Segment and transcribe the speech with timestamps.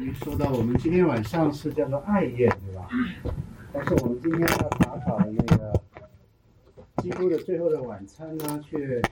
[0.00, 2.88] 您说到我们今天晚上是叫做爱宴，对吧？
[3.72, 5.72] 但是我们今天要打扫的那个
[7.02, 9.02] 基督的最后的晚餐呢，却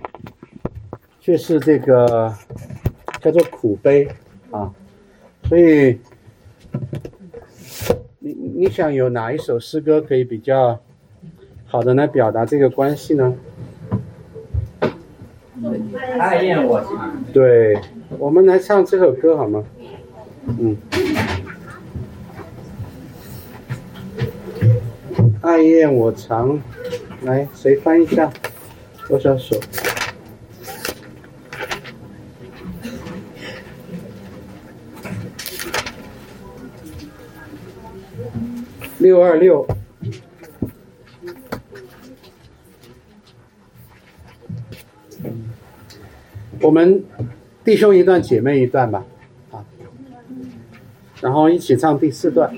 [1.18, 2.32] 却是这个
[3.20, 4.08] 叫做苦杯
[4.52, 4.72] 啊。
[5.48, 5.98] 所以，
[8.20, 10.78] 你你想有哪一首诗歌可以比较
[11.64, 13.34] 好的来表达这个关系呢？
[16.20, 16.80] 爱宴我，
[17.32, 17.76] 对，
[18.20, 19.64] 我们来唱这首歌好吗？
[20.46, 20.76] 嗯。
[25.42, 26.58] 爱宴我长，
[27.22, 28.30] 来，谁翻一下？
[29.08, 29.58] 多少首？
[38.98, 39.66] 六二六。
[46.60, 47.04] 我们
[47.64, 49.04] 弟兄一段，姐妹一段吧，
[51.20, 52.52] 然后一起唱第四段。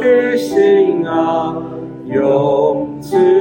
[0.00, 1.54] 的心啊，
[2.06, 3.39] 永志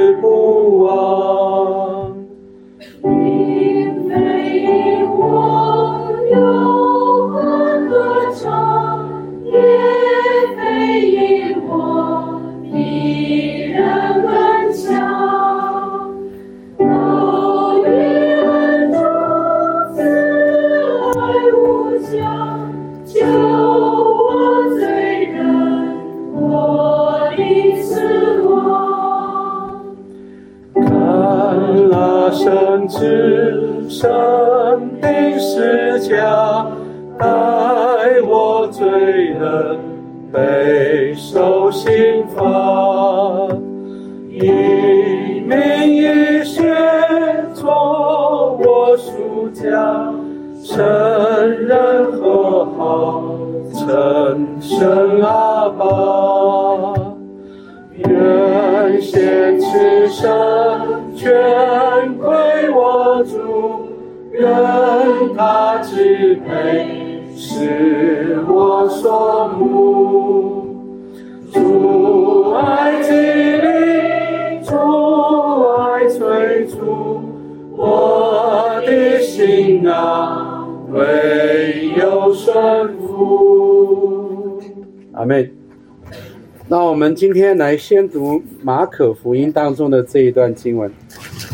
[87.09, 90.93] 们今天来先读马可福音当中的这一段经文，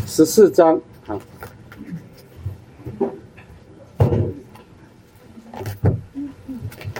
[0.06, 1.18] 十四章啊。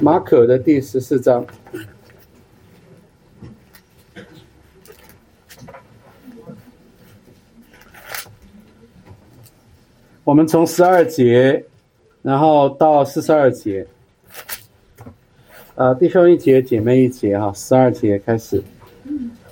[0.00, 1.46] 马可的第十四章，
[10.24, 11.62] 我们从十二节，
[12.22, 13.86] 然后到四十二节。
[15.76, 18.62] 呃，弟兄一节，姐妹一节，哈，十二节开始，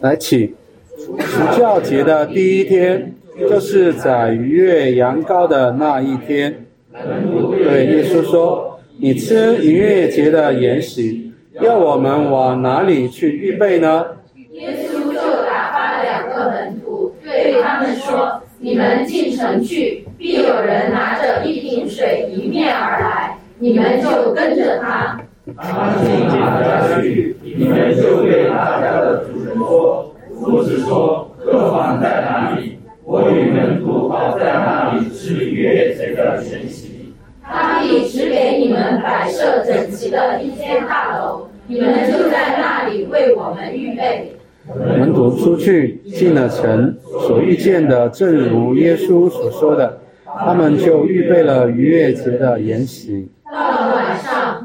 [0.00, 0.54] 来起。
[0.96, 1.18] 除
[1.54, 6.64] 教节的第一天，就是在逾越羊羔的那一天。
[6.90, 14.06] 对耶稣说：“你吃逾越节的筵席，要我们往哪里去预备呢
[14.52, 25.20] 耶稣就打发两个门徒，对他们说：“你们进城去，必有人拿着一瓶水迎面而来，你们就跟着他。
[25.56, 32.78] 他进大家去，你们就对大家的主人说：夫子说，客房在哪里？
[33.04, 37.12] 我与门徒好在那里吃逾越节的筵席。
[37.42, 44.34] 他必指给你们摆设整齐的一间大楼，你们就在那里为我们预备。？”
[44.74, 46.96] 门徒出去进了城，
[47.26, 53.28] 所遇见的正如耶稣所说的，他们就预备了逾越节的筵席。
[53.44, 54.63] 到了晚上，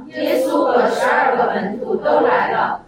[0.87, 2.81] 十二个门徒都来了。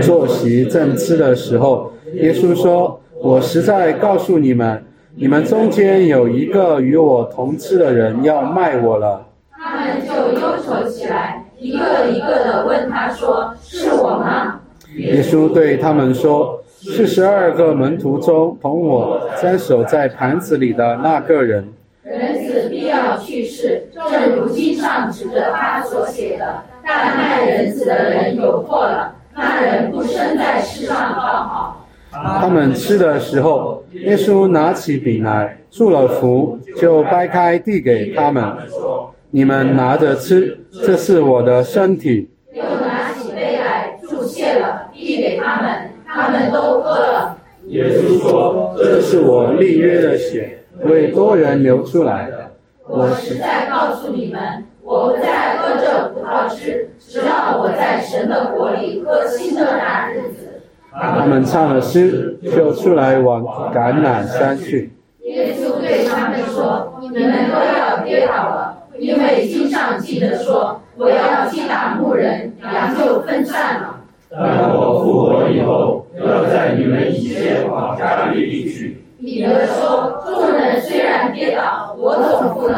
[0.00, 4.82] 坐席正吃的时候，耶稣说：“我实在告诉你们，
[5.14, 9.26] 你们中间有一个与我同吃的人要卖我了。
[9.50, 14.60] 他们就忧愁起来，一个一个的问他说：“是我吗
[14.96, 21.72] 耶稣对他们说：“四十二个门徒中，同我沾手在盘子里的那个人，
[22.02, 26.62] 人子必要去世，正如经上指着他所写的。
[26.84, 31.86] 但卖人子的人有祸了，那人不生在世上倒好。
[32.12, 38.44] 他们吃的时候，耶稣拿起饼来，祝了福，就掰开递给他们，
[39.30, 42.28] 你们拿着吃，这是我的身体。
[42.52, 47.38] 又拿起杯来，祝谢了，递给他们，他们都喝了。
[47.68, 52.50] 耶稣说：“这是我立约的血，为多人流出来的。
[52.86, 55.56] 我实在告诉你们，我不再
[56.32, 60.62] 喝这葡萄汁，直到我在神的国里喝新的那日子。”
[60.92, 63.42] 他们唱了诗，就出来往
[63.74, 64.92] 橄榄山去。
[65.24, 74.00] 耶稣对他们说：“你们都要跌倒了，因为经上记得说，我要击打牧人，羊就分散了。
[74.30, 82.76] 但我复活以后，要在你们以前往加利利去。”彼得说：“众人虽然跌倒，我总不能。”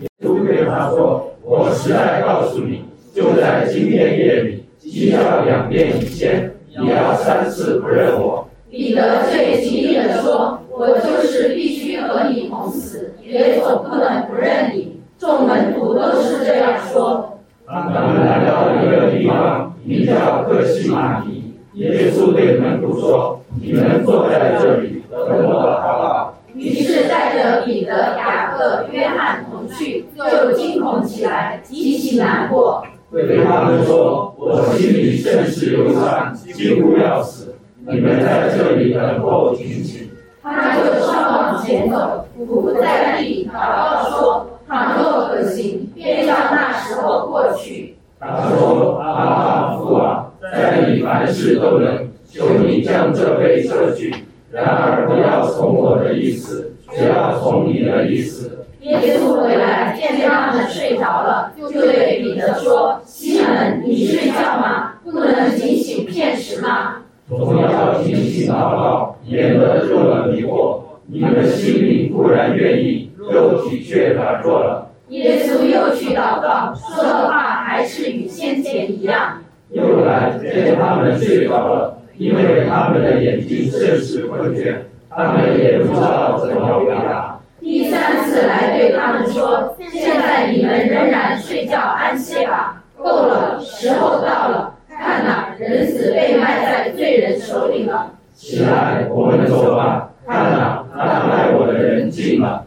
[0.00, 17.40] 耶稣对他说：“我实在告诉你，就在今天夜里，鸡叫两遍以前，你要三次不认我。”彼得最极力地说：“我就是必须和你同死，也总不能不认你。”众门徒都是这样说。
[17.66, 21.52] 他们来到一个地方，名叫克西马尼。
[21.74, 32.82] 耶稣对门徒说：“你们坐在这里，等我祷告。”于是带着彼得、雅各、约翰同去，就惊恐起来，极其难过。
[33.12, 37.56] 对他们说：“我心里甚是忧伤，几乎要死。
[37.86, 40.08] 你们在这里等候警醒。”
[40.42, 54.14] 他就上往前走，伏在地祷告说：“倘若可行，便让那时候过去。”他说：“阿爸父啊，在你凡事都能，求你将这杯撤去。
[54.52, 64.94] 然而不要从我的意思，只要从你的意思。”耶稣回来，见他们睡着了，就对彼得说：“西门，你睡觉吗？
[65.04, 66.96] 不能警醒片时吗？”
[67.28, 70.80] 总要警醒祷告，免得入了迷惑。
[71.06, 74.90] 你们心里固然愿意，肉体却软弱了。
[75.08, 79.42] 耶稣又去祷告，说的话还是与先前一样。
[79.70, 84.74] 又来见他们睡着了，因为他们的眼睛甚是困倦，
[85.10, 87.39] 他们也不知道怎么回答。
[87.60, 94.74] 第三次来对他们说：“现在你们仍然睡觉安歇吧，够了，时候到了。
[94.88, 98.12] 看哪，人子被卖在罪人手里了。
[98.34, 100.10] 起来，我们走吧。
[100.26, 102.64] 看哪，那卖我的人进了。”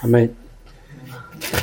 [0.00, 0.28] 阿妹，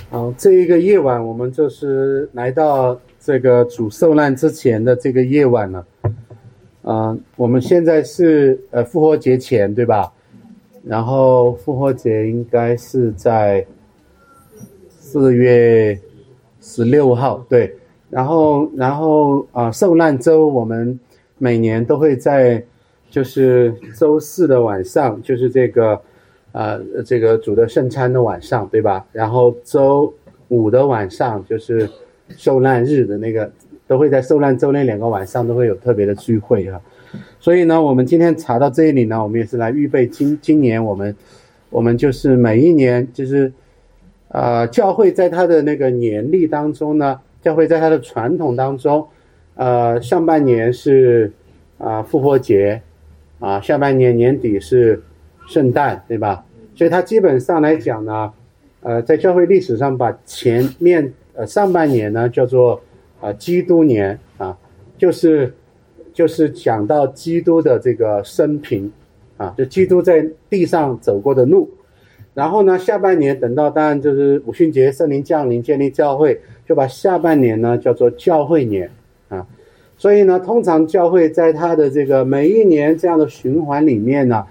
[0.09, 5.85] 好，这一个夜晚，我们就是来到这个主受难之前的这个夜晚了。
[6.83, 10.11] 嗯、我们现在是呃复活节前，对吧？
[10.83, 13.65] 然后复活节应该是在
[14.89, 15.99] 四月
[16.61, 17.75] 十六号，对。
[18.09, 20.99] 然后，然后啊、受难周我们
[21.37, 22.63] 每年都会在
[23.09, 26.01] 就是周四的晚上，就是这个
[26.51, 29.05] 呃这个主的圣餐的晚上，对吧？
[29.11, 30.11] 然后周
[30.47, 31.87] 五的晚上就是
[32.35, 33.51] 受难日的那个，
[33.85, 36.81] 都会在受难周那两个晚上都会有特别的聚会啊。
[37.39, 41.15] 所以呢，我们今天查到这里呢，我们也是来预备今今年我们
[41.69, 43.51] 我们就是每一年就是，
[44.29, 49.07] 呃，教会在它的那个年历当中呢，教会在它的传统当中，
[49.55, 51.31] 呃，上半年是
[51.77, 52.81] 啊、复活节，
[53.39, 55.01] 啊下半年年底是
[55.47, 56.43] 圣诞，对吧？
[56.75, 58.33] 所以它基本上来讲呢，
[58.81, 62.81] 呃，在教会历史上把前面呃上半年呢叫做
[63.21, 64.57] 啊、基督年啊，
[64.97, 65.53] 就是
[66.19, 68.91] 就是讲到基督的这个生平
[69.37, 71.69] 啊，就基督在地上走过的路。
[72.33, 78.91] 然后呢，下半年等到当然就是五旬节圣灵降临建立教会，就把下半年呢叫做教会年
[79.29, 79.47] 啊。
[79.97, 84.45] 所以呢，通常教会在它的这个每一年这样的循环里面呢，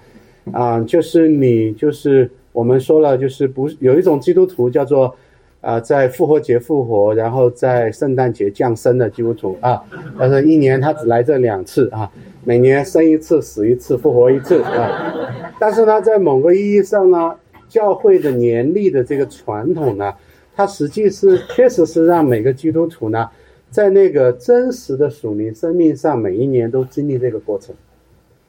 [0.51, 5.15] 啊，就是你就是我们说了，就是不有一种基督徒叫做
[5.61, 9.83] 啊，在复活节复活，然后在圣诞节降生的基督徒啊，
[10.17, 12.09] 但是一年他只来这两次啊，
[12.45, 15.51] 每年生一次，死一次，复活一次啊。
[15.59, 17.35] 但是呢，在某个意义上呢，
[17.67, 20.13] 教会的年历的这个传统呢，
[20.55, 23.29] 它实际是确实是让每个基督徒呢，
[23.69, 27.75] 在那个真实的属灵生命上，每一年都经历这个过程，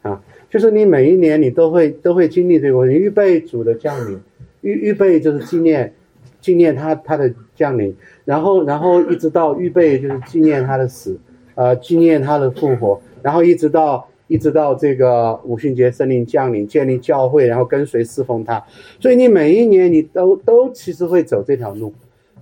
[0.02, 4.20] 啊，就是你每一年你都会都会经历这个过程，预备主的降临，
[4.60, 5.92] 预预备就是纪念
[6.40, 7.94] 纪念他他的降临，
[8.24, 11.18] 然后然后一直到预备就是纪念他的死，
[11.54, 18.64] 呃，纪念他的复活，然后一直到一直到这个五旬节圣灵降临，建立教会，然后跟随侍奉他。
[18.98, 21.92] 所以你每一年你都都其实会走这条路。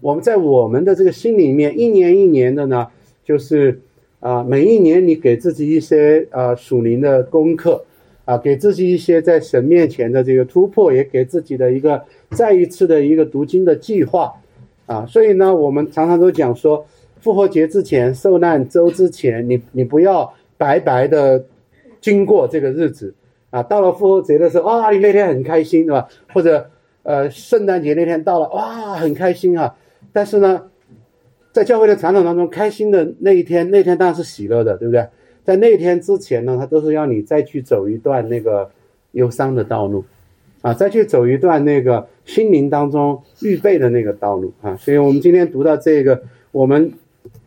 [0.00, 2.86] 我们在我们的这个心里面，一年一年的呢，
[3.24, 3.80] 就是
[4.20, 7.84] 啊，每一年你给自己一些啊属灵的功课，
[8.24, 14.34] 啊，给自己一些在神面前的这个突破，也给自己的一个再一次的一个读经的计划，
[14.86, 16.86] 啊，所以呢，我们常常都讲说，
[17.20, 21.44] 复活节之前、受难周之前，你你不要白白的
[22.00, 23.14] 经过这个日子，
[23.50, 26.08] 啊，到了复活节的时候，哇，你那天很开心，对吧？
[26.32, 26.70] 或者
[27.02, 29.74] 呃，圣诞节那天到了，哇，很开心啊。
[30.12, 30.62] 但是呢，
[31.52, 35.06] 在教会的传统当中，开心的那一天，那天当然是喜乐的，对不对？
[35.44, 38.70] 在那一天之前呢，他都是要你再去走一段那个
[39.12, 40.04] 忧伤的道路，
[40.62, 44.76] 啊，再去走一段那个心灵当中预备的那个道路啊。
[44.76, 46.22] 所以我们今天读到这个，
[46.52, 46.92] 我们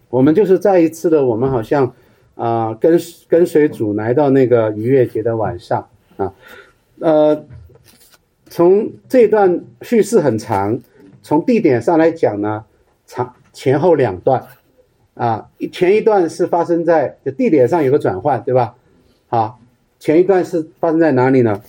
[0.09, 1.93] 我们就是再一次的，我们好像
[2.35, 5.87] 啊，跟跟随主来到那个逾越节的晚上
[6.17, 6.33] 啊，
[6.99, 7.45] 呃，
[8.47, 10.79] 从这段叙事很长。
[11.23, 12.65] 从地点上来讲呢，
[13.05, 14.43] 长前后两段，
[15.13, 18.73] 啊，前一段是发生在就地点上有个转换，对吧？
[19.27, 19.59] 好，
[19.99, 21.61] 前一段是发生在哪里呢？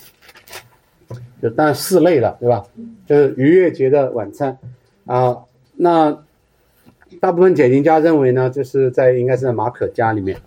[1.43, 2.63] 就当室内了，对吧？
[3.05, 4.57] 就是逾越节的晚餐，
[5.05, 5.37] 啊，
[5.75, 6.17] 那
[7.19, 10.37] 大部分解经家认为呢，就是在应该是在马可家里面，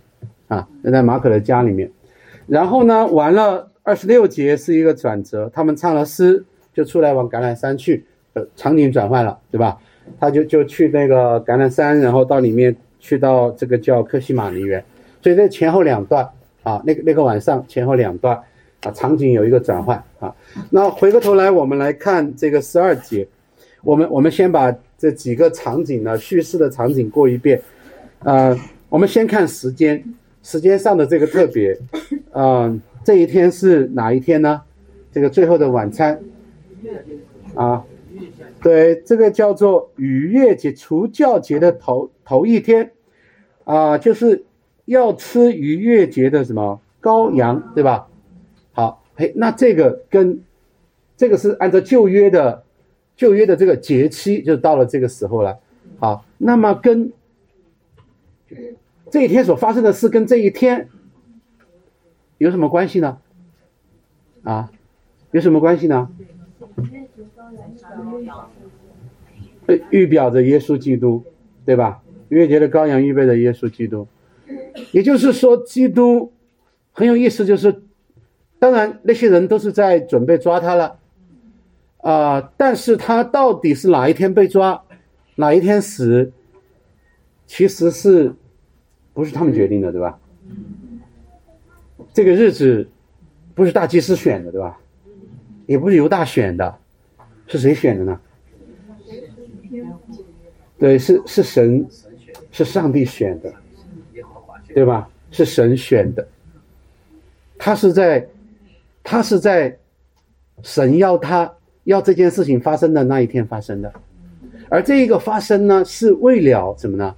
[0.47, 1.89] 啊，在马可的家里面，
[2.47, 8.03] 然后呢，完了二十六节是一个转折，他们唱了诗，就出来往橄榄山去。
[8.33, 9.79] 呃场景转换了，对吧？
[10.19, 14.85] 他就就去那个橄榄山，然后到里面去到这个叫科西玛尼园，
[15.23, 16.29] 所以在前后两段
[16.61, 18.39] 啊，那个那个晚上前后两段
[18.83, 20.33] 啊，场景有一个转换啊。
[20.69, 23.27] 那回过头来，我们来看这个十二节，
[23.83, 27.61] 我们我们先把这几个场景呢叙事的场景过一遍，
[28.19, 28.57] 呃，
[28.89, 30.03] 我们先看时间，
[30.43, 31.77] 时间上的这个特别，
[32.33, 34.61] 嗯，这一天是哪一天呢？
[35.11, 36.19] 这个最后的晚餐
[37.55, 37.83] 啊。
[38.63, 42.91] 对，这个叫做逾越节、除教节的头头一天，
[43.63, 44.43] 啊，就是
[44.85, 48.06] 要吃逾越节的什么羔羊，对吧？
[49.17, 50.43] 好，嘿，那这个跟
[51.17, 52.63] 这个是按照旧约的
[53.15, 55.57] 旧约的这个节期，就到了这个时候了。
[55.99, 57.11] 好，那么跟
[59.09, 60.87] 这一天所发生的事跟这一天
[62.37, 63.17] 有什么关系呢？
[64.43, 64.71] 啊，
[65.31, 66.09] 有什么关系呢？
[69.89, 71.23] 预表着耶稣基督，
[71.65, 72.03] 对吧？
[72.29, 74.07] 逾越节的羔羊预备的耶稣基督，
[74.91, 76.31] 也就是说，基督
[76.91, 77.81] 很有意思，就是
[78.59, 80.99] 当然那些人都是在准备抓他了，
[81.97, 84.83] 啊，但是他到底是哪一天被抓，
[85.35, 86.31] 哪一天死，
[87.45, 88.33] 其实是
[89.13, 90.19] 不是他们决定的，对吧？
[92.13, 92.89] 这个日子
[93.53, 94.79] 不是大祭司选的，对吧？
[95.67, 96.77] 也不是犹大选的。
[97.49, 98.19] 是谁选的呢？
[100.77, 101.87] 对，是是神，
[102.51, 103.53] 是上帝选的，
[104.73, 105.07] 对吧？
[105.31, 106.27] 是神选的。
[107.57, 108.27] 他是在，
[109.09, 109.79] 他是在
[110.63, 111.49] 神要他
[111.85, 113.93] 要这件事情发生的那一天发生的，
[114.67, 117.15] 而这一个发生呢，是为了什么呢？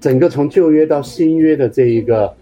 [0.00, 2.32] 整个从旧约到新约的这一个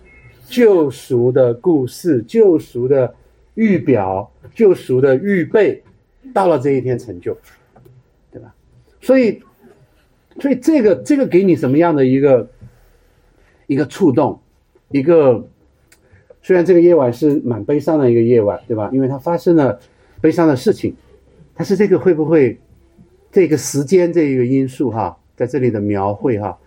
[0.46, 3.14] 救赎的故事、救赎的
[3.54, 5.82] 预表、救赎的预备。
[6.34, 7.36] 到了这一天成就，
[8.32, 8.54] 对吧？
[9.00, 9.40] 所以，
[10.40, 12.50] 所以这个这个给你什么样的一个
[13.66, 14.40] 一个触动？
[14.90, 15.46] 一个
[16.44, 18.90] 虽然这个夜晚是蛮悲伤的一个夜晚，对吧？
[18.92, 19.80] 因为它发生了
[20.20, 20.94] 悲伤的事情，
[21.54, 22.60] 但是这个会不会
[23.32, 26.58] 这个时间这一个因素哈，在这里的描绘哈，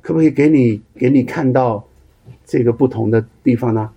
[0.00, 1.88] 可不可以给你给你看到
[2.46, 3.92] 这个不同的地方呢？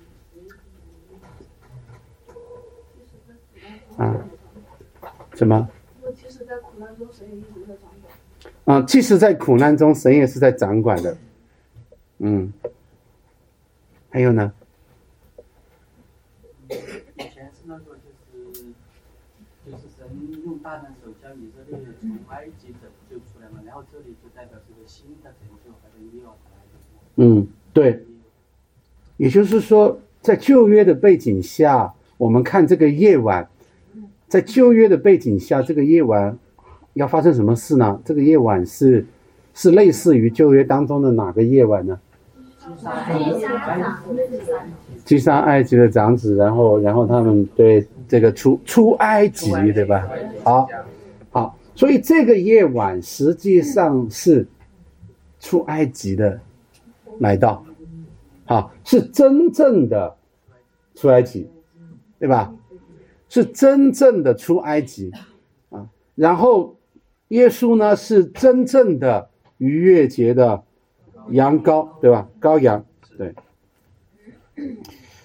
[3.97, 4.17] 啊？
[5.35, 5.69] 什么？
[8.65, 11.15] 啊，即使在苦难中，神也是在掌管的。
[12.17, 12.51] 嗯，
[14.09, 14.51] 还有呢？
[16.69, 18.63] 以前是那个，就是
[19.65, 20.07] 就是神
[20.45, 26.35] 用大能手将以色列从埃及拯救出来嘛，然后这里就代表这个新的拯救，还是又要来
[27.15, 28.03] 嗯，对。
[29.17, 33.47] 也就是说，在旧约的背景下，我们看这个夜晚。
[34.27, 36.39] 在旧约的背景下，这个夜晚
[36.93, 38.01] 要发生什么事呢？
[38.05, 39.05] 这个夜晚是
[39.53, 41.99] 是类似于旧约当中的哪个夜晚呢？
[45.03, 50.07] 击杀埃及的长子，然后然后他们对这个出出埃及，对吧？
[50.43, 50.67] 好，
[51.75, 54.47] 所以这个夜晚实际上是
[55.39, 56.39] 出埃及的
[57.19, 57.65] 来到。
[58.45, 60.15] 好，是真正的
[60.95, 61.47] 出埃及，
[62.19, 62.53] 对吧？
[63.29, 65.11] 是真正的出埃及
[65.69, 65.87] 啊。
[66.15, 66.75] 然后
[67.29, 70.63] 耶稣呢是真正的逾越节的
[71.29, 72.27] 羊羔，对吧？
[72.41, 72.85] 羔羊，
[73.17, 73.33] 对。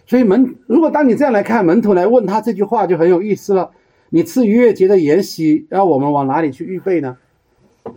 [0.07, 3.73] 所以门，如果当你这样来看，门徒来问他这句话就很有意思了。
[4.17, 7.19] 你吃逾越节的筵席，让我们往哪里去预备呢？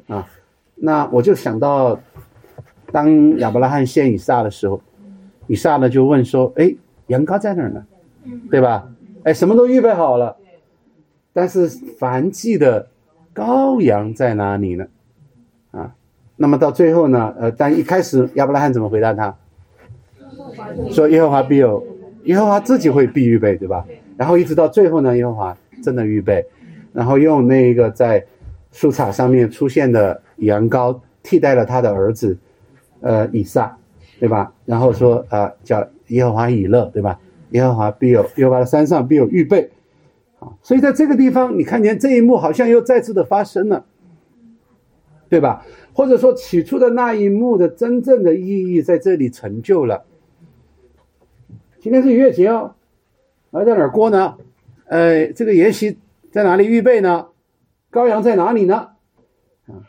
[0.09, 0.27] 啊，
[0.75, 1.97] 那我就想到，
[2.91, 4.81] 当亚伯拉罕献以撒的时候，
[5.47, 6.75] 以撒呢就问说：“哎，
[7.07, 7.85] 羊羔在哪儿呢？
[8.51, 8.89] 对吧？
[9.23, 10.35] 哎，什么都预备好了，
[11.31, 12.89] 但是燔祭的
[13.33, 14.87] 羔羊在哪里呢？
[15.71, 15.95] 啊，
[16.35, 17.33] 那么到最后呢？
[17.39, 19.33] 呃，但一开始亚伯拉罕怎么回答他？
[20.91, 21.81] 说耶和华必有。”
[22.25, 23.85] 耶和华自己会必预备，对吧？
[24.17, 26.45] 然后一直到最后呢，耶和华真的预备，
[26.93, 28.25] 然后用那个在
[28.71, 32.37] 树杈上面出现的羊羔替代了他的儿子，
[33.01, 33.77] 呃，以撒，
[34.19, 34.53] 对吧？
[34.65, 37.19] 然后说啊，叫耶和华以勒，对吧？
[37.51, 39.71] 耶和华必有，耶和华的山上必有预备，
[40.39, 43.85] 啊，所以在这个地方，你看见这一幕好像又再次的发生了，
[45.29, 45.65] 对吧？
[45.93, 50.05] 或者说起初的那一幕的真正的意义在这里成就了。
[51.81, 52.75] 今天是逾越节哦，
[53.51, 54.35] 还在哪儿过呢？
[54.89, 55.97] 呃，这个筵席
[56.31, 57.27] 在哪里预备呢？
[57.91, 58.89] 羔羊在哪里呢？
[59.67, 59.85] 啊，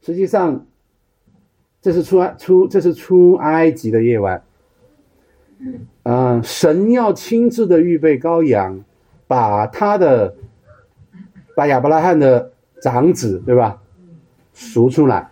[0.00, 0.66] 实际上，
[1.82, 4.42] 这是出埃出这是出埃及的夜晚。
[6.04, 8.84] 嗯，神要亲自的预备羔羊，
[9.26, 10.34] 把他的
[11.56, 13.82] 把亚伯拉罕的长子对吧
[14.52, 15.30] 赎出来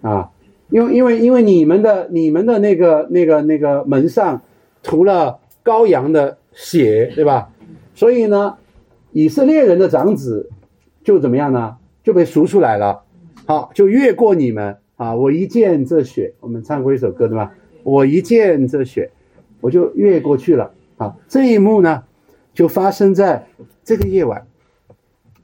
[0.00, 0.30] 啊，
[0.70, 4.42] 因为因为因为你们的你们的那个那个那个门上。
[4.84, 7.52] 涂了羔羊的血，对吧？
[7.94, 8.56] 所以呢，
[9.12, 10.50] 以色列人的长子
[11.04, 11.76] 就怎么样呢？
[12.02, 13.02] 就被赎出来了。
[13.46, 15.14] 好，就越过你们啊！
[15.14, 17.52] 我一见这血，我们唱过一首歌，对吧？
[17.82, 19.10] 我一见这血，
[19.60, 20.72] 我就越过去了。
[20.96, 22.04] 啊，这一幕呢，
[22.54, 23.46] 就发生在
[23.84, 24.46] 这个夜晚。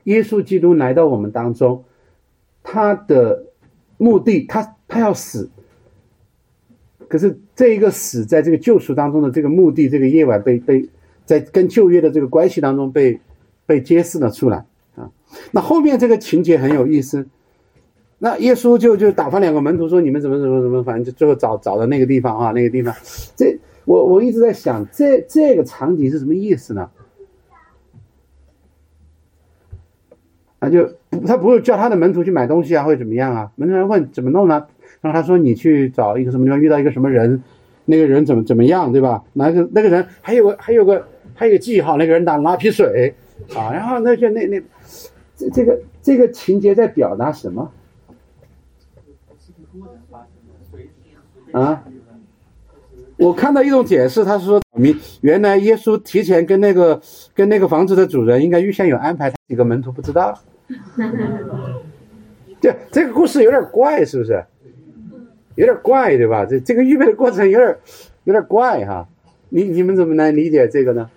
[0.05, 1.85] 耶稣基督来到我们当中，
[2.63, 3.45] 他的
[3.97, 5.51] 目的，他他要死。
[7.09, 10.89] 可是这一个死在这个救赎当中的这个目的，这个夜晚被被
[11.29, 13.21] 在跟旧约的这个关系当中被
[13.67, 14.65] 被揭示了出来
[14.97, 15.11] 啊。
[15.53, 17.29] 那后面这个情节很有意思，
[18.19, 22.95] 那耶稣就就打发两个门徒说：“你们怎么怎么怎么，反正就最后找找到那个地方啊，那个地方。”
[23.37, 26.89] 这我我一直在想，这这个场景是什么意思呢？
[30.61, 30.95] 啊，就
[31.27, 33.53] 他不会叫他的门徒去买东西啊，或者怎么样啊？
[33.57, 34.67] 门徒问怎么弄呢？
[35.03, 37.45] 然后他说：“你去找一个什么地方，遇到一个什么人，
[37.85, 39.23] 那个人怎么怎么样，对吧？
[39.35, 41.07] 那个那个人还有个还有个
[41.39, 43.15] 还有个记号，那个人打拉皮水，
[43.55, 44.61] 啊，然后那就那那
[45.37, 47.71] 这这个这个情节在表达什么？
[51.53, 51.85] 啊？
[53.17, 57.01] 我看到一种解释，他是说明原来耶稣提前跟那个
[57.33, 60.37] 跟那个房子的主人应该预先有安排，几个门徒不知道。
[62.61, 64.45] 这，这个故事有点怪，是不是？”
[65.55, 66.45] 有点怪，对吧？
[66.45, 67.77] 这这个预备的过程有点
[68.25, 69.09] 有点怪哈。
[69.49, 71.11] 你你们怎么来理解这个呢？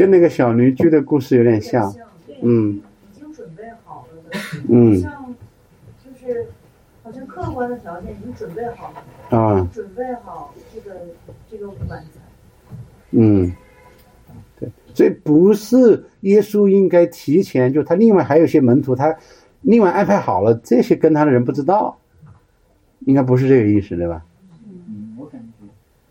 [0.00, 1.94] 跟那个小驴驹的故事有点像，
[2.40, 2.80] 嗯。
[3.12, 4.98] 已经准备好了的，嗯。
[4.98, 5.34] 像
[6.02, 6.46] 就是
[7.02, 10.96] 好像客观的条件已经准备好了，啊，准备好这个
[11.50, 12.22] 这个晚餐。
[13.10, 13.52] 嗯。
[14.94, 19.14] 所以不是耶稣应该提前就他另外还有些门徒他
[19.60, 21.98] 另外安排好了这些跟他的人不知道，
[23.00, 24.24] 应该不是这个意思对吧？
[24.66, 25.66] 嗯，我感觉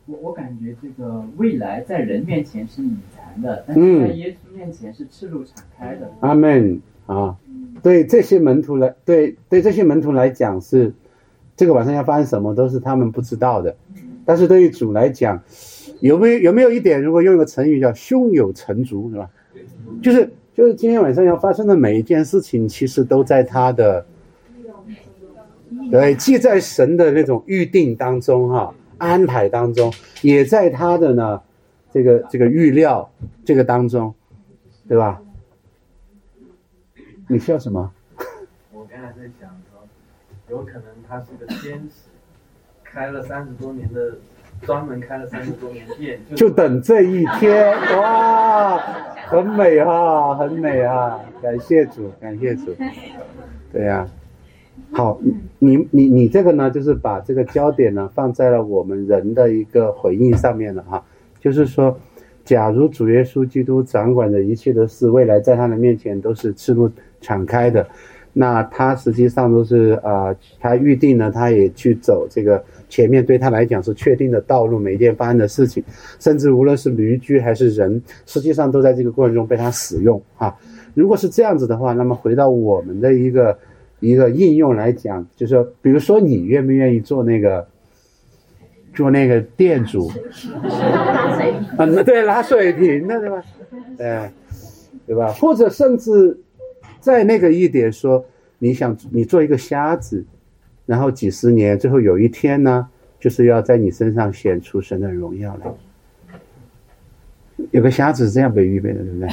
[0.05, 6.11] 我我感觉这个未来在人面前是隐藏的，但是在耶稣面前是赤露敞开的。
[6.19, 7.35] 阿门啊！
[7.81, 10.93] 对这些门徒来对对这些门徒来讲是
[11.55, 13.75] 这个晚上要发生什么都是他们不知道的，
[14.25, 15.41] 但是对于主来讲。
[16.01, 17.01] 有没有有没有一点？
[17.01, 19.29] 如果用一个成语叫“胸有成竹”，是吧？
[20.01, 24.05] 就是就是今天晚上要发生的每一件事情，其实都在他的
[25.91, 31.41] 对，既在神的那种预定当中哈，安排当中，也在他的呢
[31.91, 33.09] 这个这个预料
[33.45, 34.13] 这个当中，
[34.87, 35.21] 对吧？
[37.27, 37.91] 你笑什么？
[38.71, 39.87] 我刚才在想说，
[40.49, 42.09] 有可能他是个天使，
[42.83, 44.15] 开了三十多年的。
[44.63, 48.77] 专门开了三十多年店， 就等这一天哇，
[49.25, 51.17] 很美哈，很美啊！
[51.41, 52.75] 感谢主，感谢主。
[53.71, 54.05] 对呀，
[54.91, 55.17] 好，
[55.59, 61.05] 你你你这个呢，就是把这个焦点呢放在了我们人的一个回应上面了哈。
[61.39, 61.97] 就是说，
[62.43, 66.89] 假如主耶稣基督掌管的一切的事，未来在他的面前都是赤露
[67.21, 67.87] 敞开的，
[68.33, 75.83] 那他实际上都是啊，他预定呢，他也去走这个前面对他来讲是确定的道路，每一件发生的事情，
[76.19, 80.55] 甚至无论是驴驹还是人，实际上都在这个过程中被他使用啊。
[80.95, 83.57] 如果是这样子的话，那么回到我们的一个
[83.99, 87.65] 一个应用来讲，就是说比如说你愿不愿意做那个
[88.93, 90.11] 做那个店主？
[91.77, 93.43] 啊，对，拉水瓶的对吧？
[93.99, 94.33] 哎，
[95.05, 95.31] 对吧？
[95.33, 96.37] 或者甚至。
[97.01, 98.25] 在那个一点说，
[98.57, 100.25] 你想你做一个瞎子，
[100.85, 102.89] 然后几十年，最后有一天呢，
[103.21, 105.71] 就是要在你身上显出神的荣耀来。
[107.71, 109.29] 有个瞎子是这样被预备的，对不对？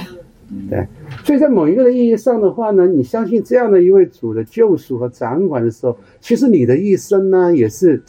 [0.71, 0.87] 对。
[1.25, 8.01] 所以在某一个的意义上的话呢，你相信这样的一位主的救赎和掌管的时候，其实你的一生呢，也是，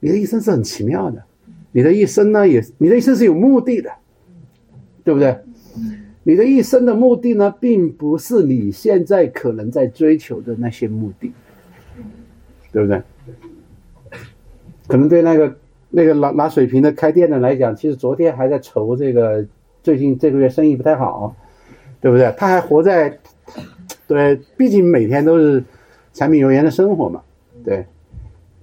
[0.00, 1.22] 你的一生是很奇妙的，
[1.72, 3.90] 你的一生呢，也你的一生是有目的的，
[5.02, 5.36] 对不对？
[6.22, 11.32] 你的一生的目的呢，并不是你现在可能在追求的那些目的，
[12.70, 13.02] 对不对？
[14.86, 15.56] 可能对那个
[15.90, 19.46] 那个拿拿水瓶的开店的来讲，其实昨天还在愁这个
[19.82, 21.34] 最近这个月生意不太好，
[22.00, 22.32] 对不对？
[22.36, 23.18] 他还活在
[24.06, 25.64] 对，毕竟每天都是
[26.12, 27.22] 柴米油盐的生活嘛，
[27.64, 27.84] 对。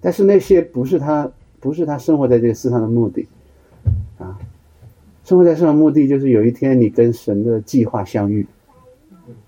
[0.06, 1.28] 但是那些不是他
[1.60, 3.28] 不是他生活在这个世上的目的
[4.20, 4.38] 啊。
[5.24, 8.46] 生活在世上的目的就是有一天你跟神的计划相遇，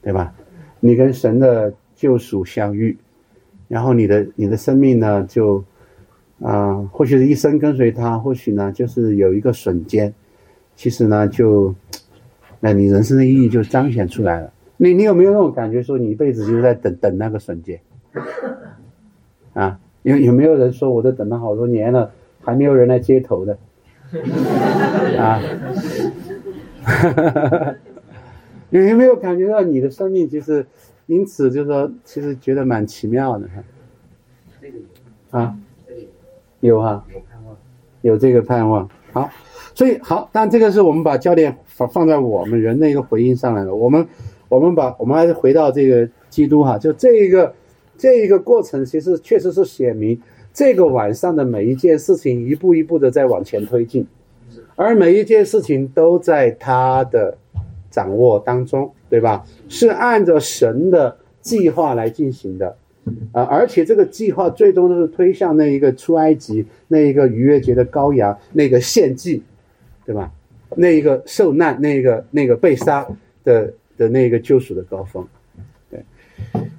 [0.02, 0.34] 对吧？
[0.80, 2.98] 你跟神的救赎相遇，
[3.67, 5.63] 然后你的你的生命呢就，
[6.41, 10.12] 啊，或许是一生跟随他，或许呢就是有一个瞬间，
[10.76, 11.76] 其实呢就，
[12.60, 14.52] 那你人生的意义就彰显出来了。
[14.78, 17.80] 你你有没有那种感觉，说你一辈子就在等等那个瞬间？
[19.54, 23.57] 啊，有有没有人说我都等了好多年了，还没有人来接头的？
[25.19, 25.41] 啊，
[28.69, 30.65] 你有没有感觉到你的生命其实
[31.07, 33.47] 因此就是说，其实觉得蛮奇妙的
[35.31, 35.39] 哈？
[35.39, 35.57] 啊，
[36.62, 37.57] 有哈，有盼望，
[38.01, 38.89] 有这个盼望。
[39.12, 39.29] 好，
[39.73, 43.75] 所以好，但这个是我们把焦点放放在我们人的一个回应上来了。
[43.75, 44.07] 我们
[44.47, 47.53] 我们把我们还是回到这个基督哈，就这一个
[47.97, 50.21] 这一个过程，其实确实是写明。
[50.53, 54.07] 这个晚上的每一件事情，一步一步的在往前推进，
[54.75, 57.38] 而每一件事情都在他的
[57.91, 59.45] 掌握当中，对吧？
[59.69, 62.75] 是按照神的计划来进行的，
[63.33, 69.43] 啊，而且这个计划最终都是推向那一个出埃及那一个逾越节的羔羊那个献祭，
[70.07, 70.31] 对吧？
[70.75, 73.07] 那一个受难那个那个被杀
[73.43, 75.23] 的的那个救赎的高峰，
[75.91, 76.03] 对，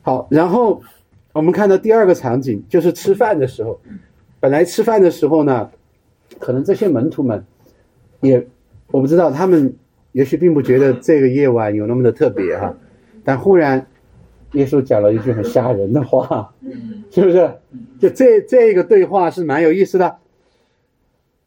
[0.02, 0.82] 好，然后。
[1.38, 3.80] 我们看到第二个场景，就是吃饭的时候。
[4.40, 5.70] 本来吃饭的时候呢，
[6.40, 7.44] 可能这些门徒们
[8.20, 8.44] 也
[8.88, 9.76] 我不知道，他们
[10.10, 12.74] 也许并不觉得这个夜晚有那么的特别哈。
[13.24, 13.86] 但忽然，
[14.52, 16.52] 耶稣讲了一句很吓人的话，
[17.12, 17.52] 是不是？
[18.00, 20.16] 就这这个对话是蛮有意思的，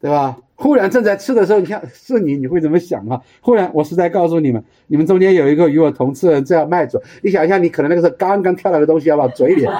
[0.00, 0.38] 对吧？
[0.62, 3.20] 忽然正在吃的时候，你看是你，你会怎么想啊？
[3.40, 7.02] 忽然，我是在告诉你们，你们中间有一个与我同吃的人这样迈走。
[7.20, 9.66] 你想一下，你可能那个时候刚刚跳了个东西要往嘴里，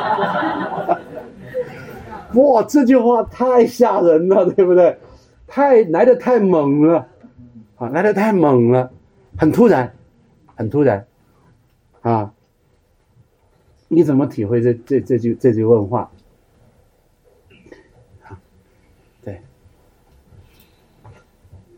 [2.35, 4.99] 哇，这句话太吓人了，对不对？
[5.47, 7.07] 太来的太猛了，
[7.77, 8.91] 啊，来的太猛了，
[9.37, 9.95] 很突然，
[10.57, 11.07] 很突然，
[12.01, 12.33] 啊，
[13.87, 16.11] 你怎么体会这这这句这句问话？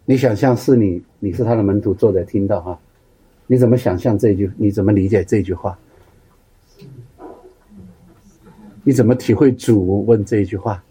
[0.07, 2.79] 你想象是你，你是他的门徒，坐在听到哈，
[3.47, 4.51] 你怎么想象这句？
[4.57, 5.79] 你怎么理解这句话？
[8.83, 10.85] 你怎么体会主问这一句话？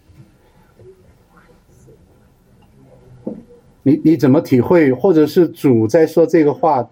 [3.84, 6.90] 你你怎么体会，或者是主在说这个话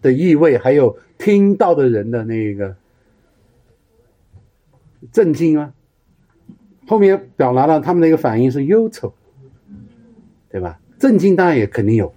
[0.00, 2.76] 的意味，还有听到的人的那个
[5.10, 5.72] 震惊啊？
[6.86, 9.12] 后面表达了他们的一个反应是忧愁，
[10.48, 10.78] 对吧？
[10.98, 12.12] 震惊当然也肯定有，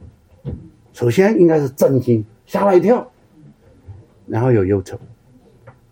[0.93, 3.11] 首先应该是震惊，吓了一跳，
[4.27, 4.99] 然后有忧愁，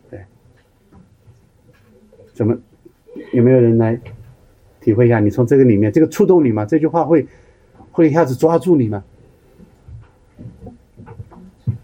[0.09, 0.25] 对，
[2.33, 2.57] 怎么
[3.33, 3.99] 有没有人来
[4.79, 5.19] 体会一下？
[5.19, 6.65] 你从这个里面，这个触动你吗？
[6.65, 7.27] 这句话会
[7.91, 9.03] 会一下子抓住你吗？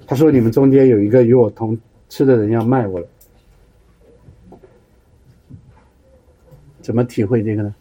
[0.06, 3.08] 他说：“你们中间有一个与我同吃的人要卖我了，
[6.82, 7.74] 怎么体会这个呢？”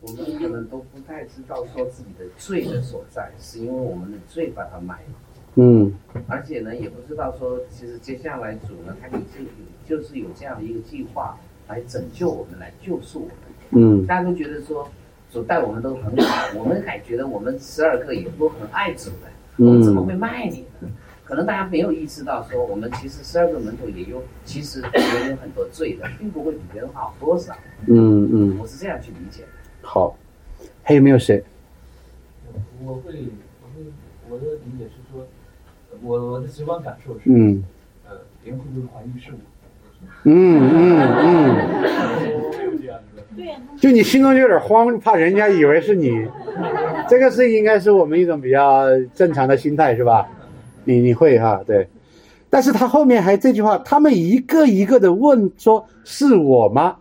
[0.00, 5.14] 我们可能都不太知道说自己的罪的所在，是因为我们的罪把它埋了。
[5.54, 5.94] 嗯。
[6.26, 9.48] 而且呢，也不知道说，其实接下来主呢，他已经有
[9.86, 13.36] 就是有这样的一个计划来拯救我们，来救赎我们。
[13.70, 14.04] 嗯。
[14.06, 14.88] 大家都觉得说，
[15.30, 19.30] 主待我们都很好，我们还觉得我们十二个也都很爱主的。
[19.58, 19.80] 嗯。
[19.84, 20.90] 怎么会卖你呢？
[21.22, 27.54] 可能大家没有意识到，说我们其实十二个门徒也有，其实也有很多罪的，并不会比别人好多少。
[27.86, 29.48] 嗯嗯，我是这样去理解的。
[29.80, 30.16] 好，
[30.84, 31.42] 还有没有谁？
[32.84, 33.14] 我会，
[33.62, 33.82] 我会，
[34.28, 35.26] 我的理解是说，
[36.02, 37.64] 我我的直观感受是，嗯，
[38.06, 39.38] 呃，别人会不会怀疑是我？
[40.24, 40.30] 嗯
[40.72, 41.34] 嗯嗯。
[43.78, 46.26] 就你心中就有点慌，怕人家以为是你，
[47.08, 50.28] 这个是应该是我们一种比较正常的心态，是吧？
[50.84, 51.88] 你你会哈对，
[52.48, 56.96] 但是他后面还这句话，他们一个一个的问说：“是我吗？”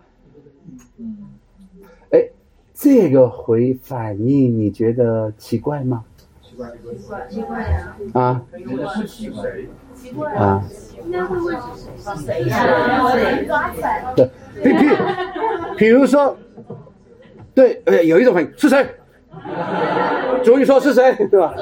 [2.83, 6.03] 哎，这个回反应你觉得奇怪吗？
[6.41, 7.95] 奇怪，奇怪，奇怪呀！
[8.13, 8.41] 啊？
[8.51, 9.43] 觉得是奇怪？
[9.95, 10.61] 奇怪啊？
[11.05, 13.09] 应该会问是谁呀？
[13.11, 14.13] 谁抓起来？
[14.15, 14.29] 对，
[14.61, 14.89] 比比，
[15.77, 16.37] 比如说，
[17.55, 18.85] 对，呃，有一种反应是谁？
[20.43, 21.53] 主语说是谁，对吧？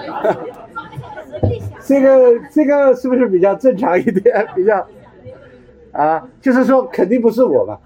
[1.85, 4.45] 这个这个是不是比较正常一点？
[4.55, 4.87] 比较
[5.91, 7.79] 啊，就是说肯定不是我吧，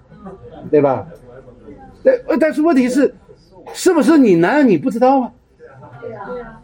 [0.71, 1.05] 对吧？
[2.01, 3.13] 但，但是问题是，
[3.73, 4.35] 是不是你？
[4.35, 5.31] 难道你不知道吗？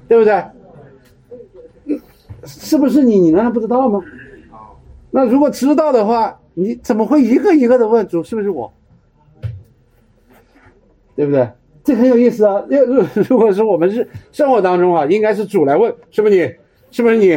[0.07, 0.43] 对不对？
[2.45, 3.19] 是不是你？
[3.19, 3.99] 你难道不知道吗？
[5.09, 8.71] 那如果知道的话，你怎么会一个一个的问主是不是我？
[11.15, 11.49] 对不对？
[11.83, 12.63] 这很有意思啊！
[12.69, 16.53] 如 如果是我们是生活当中啊，应该是主来问是不是你，
[16.91, 17.29] 是不是你，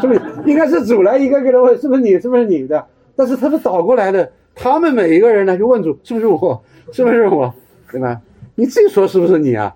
[0.00, 0.20] 是不是？
[0.44, 2.84] 应该是主来一个个的问是不是你，是不是你的？
[3.14, 7.54] 但是他是倒过来的，他们每一个人呢就问主是不是我，是不是我，
[7.90, 8.20] 对吧？
[8.54, 9.74] 你自己说是不是你啊？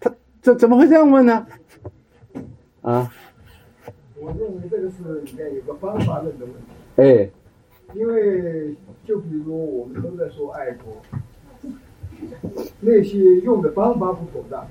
[0.00, 1.46] 他这怎么会这样问呢？
[2.82, 3.12] 啊？
[4.20, 6.60] 我认为这个是里面有个方法论的问题。
[6.96, 7.30] 哎。
[7.94, 10.96] 因为就比如我们都在说爱国。
[12.80, 14.66] 那些用的方法不妥当，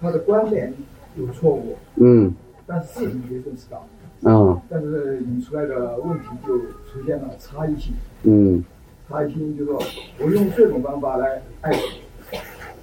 [0.00, 0.74] 他的观点
[1.16, 2.34] 有错误，嗯，
[2.66, 3.86] 但是事情也认识到，
[4.22, 8.64] 嗯，但是引出来的问题就出现了差异性，嗯，
[9.08, 9.80] 差异性就是说
[10.18, 11.78] 我用这种方法来爱主，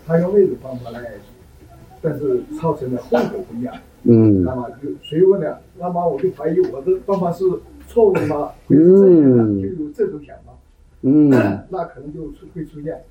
[0.06, 1.12] 他用那种方法来，
[2.02, 7.46] 但是造成的后果不一样，嗯，那么就谁问了，那么我就怀疑我的方法是
[7.88, 8.52] 错误的吗？
[8.70, 10.54] 嗯，就有这种想法，
[11.02, 11.30] 嗯，
[11.70, 13.02] 那可能就出会出现。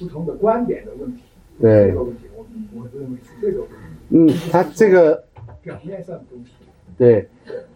[0.00, 1.22] 不同的观点的问题，
[1.60, 3.76] 对，这个问题，我我认为是这个问题。
[4.10, 5.24] 嗯，他这个
[5.62, 6.50] 表面上的东西，
[6.98, 7.28] 对，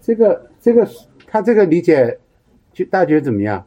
[0.02, 0.88] 这个这个
[1.24, 2.18] 他这个理解，
[2.72, 3.64] 就大家觉得怎么样？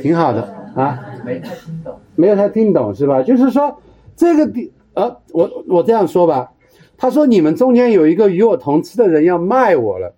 [0.00, 0.42] 挺好的
[0.74, 3.22] 啊，没太听懂，没有太听懂是吧？
[3.22, 3.76] 就是说
[4.16, 6.52] 这个地，呃，我我这样说吧，
[6.96, 10.14] 他说你们中间有一个与我同吃的人要卖我了，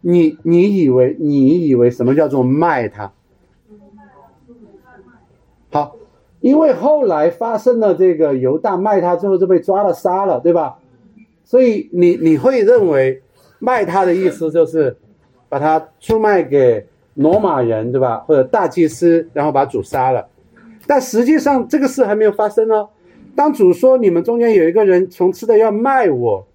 [0.00, 3.12] 你你以为你以为什么叫做卖他？
[5.70, 5.96] 好。
[6.40, 10.76] 因为后来发生了这个犹大卖他之后就被抓了杀了，对吧？
[11.42, 13.22] 所以你你会认为
[13.58, 14.94] 卖他的意思就是
[15.48, 18.18] 把他出卖给罗马人，对吧？
[18.18, 20.28] 或者大祭司，然后把主杀了。
[20.86, 22.88] 但实际上这个事还没有发生呢。
[23.34, 26.46] 当主说你们中间有一个人从吃的要卖我，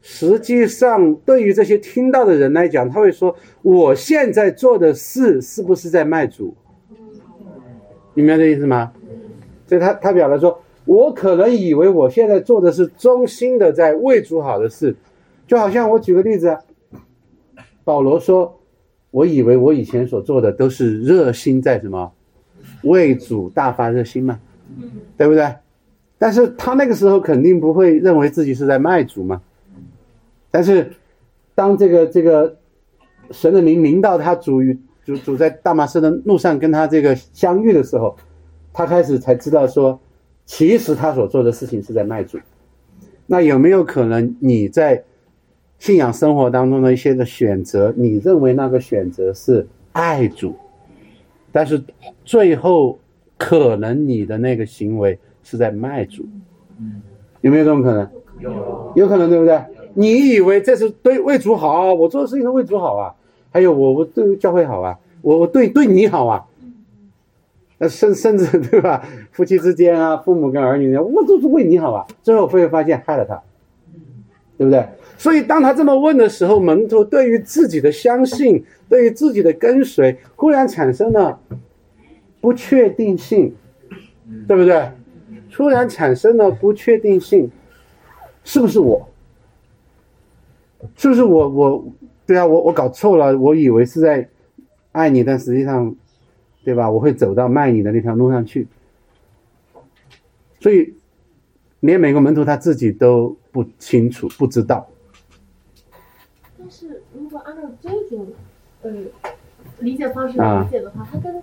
[0.00, 6.54] 实际上对于这些听到的人来讲，他会说我现在做的事是不是在卖主？
[8.14, 8.92] 你明白这意思吗？
[9.66, 14.96] 所以他他表达说，我可能以为我现在做的是忠心的在为主好的事，
[15.46, 16.56] 就好像我举个例子，
[17.84, 18.58] 保罗说，
[19.16, 22.12] 我以为我以前所做的都是热心在什么，
[22.82, 24.38] 为主大发热心嘛，
[25.16, 25.54] 对不对？
[26.18, 29.40] 但是他那个时候肯定不会认为自己是在卖主嘛。
[30.50, 30.92] 但是
[31.54, 32.58] 当这个这个
[33.30, 34.78] 神的灵临到他主与。
[35.06, 38.16] 主主在大马士的路上跟他这个相遇的时候，
[38.72, 40.00] 他开始才知道说，
[40.44, 42.40] 其实他所做的事情是在卖主。
[43.28, 45.04] 那有没有可能你在
[45.78, 50.54] 信仰生活当中的一些的选择，你认为那个选择是爱主，
[51.52, 51.82] 但是
[52.24, 52.98] 最后
[53.36, 56.26] 可能你的那个行为是在卖主？
[56.78, 57.02] 嗯
[57.42, 58.10] 有没有这种可能？
[58.40, 59.62] 有，有可能对不对？
[59.94, 63.14] 你以为这是对为主好，我做的事情是为主好啊？
[63.52, 66.44] 还有我我对教会好啊，我我对对你好啊，
[67.78, 69.06] 那甚甚至对吧？
[69.30, 72.06] 夫妻之间啊，父母跟儿女，我都是为你好啊。
[72.22, 73.40] 最后会发现害了他，
[74.58, 74.86] 对不对？
[75.18, 81.40] 所以当他这么问的时候，门徒对于自己的相信，对于自己的跟随，忽然产生了
[82.40, 83.54] 不确定性，
[84.46, 84.90] 对不对？
[85.50, 87.50] 突然产生了不确定性，
[88.44, 89.08] 是不是我？
[90.96, 91.84] 是不是我我？
[92.26, 94.28] 对啊，我我搞错了，我以为是在
[94.92, 95.94] 爱你，但实际上，
[96.64, 96.90] 对吧？
[96.90, 98.66] 我会走到卖你的那条路上去，
[100.60, 100.92] 所以
[101.80, 104.88] 连每个门徒他自己都不清楚、不知道，
[107.80, 108.26] 这种
[108.82, 108.90] 呃
[109.80, 111.42] 理解方式来理解的话，它跟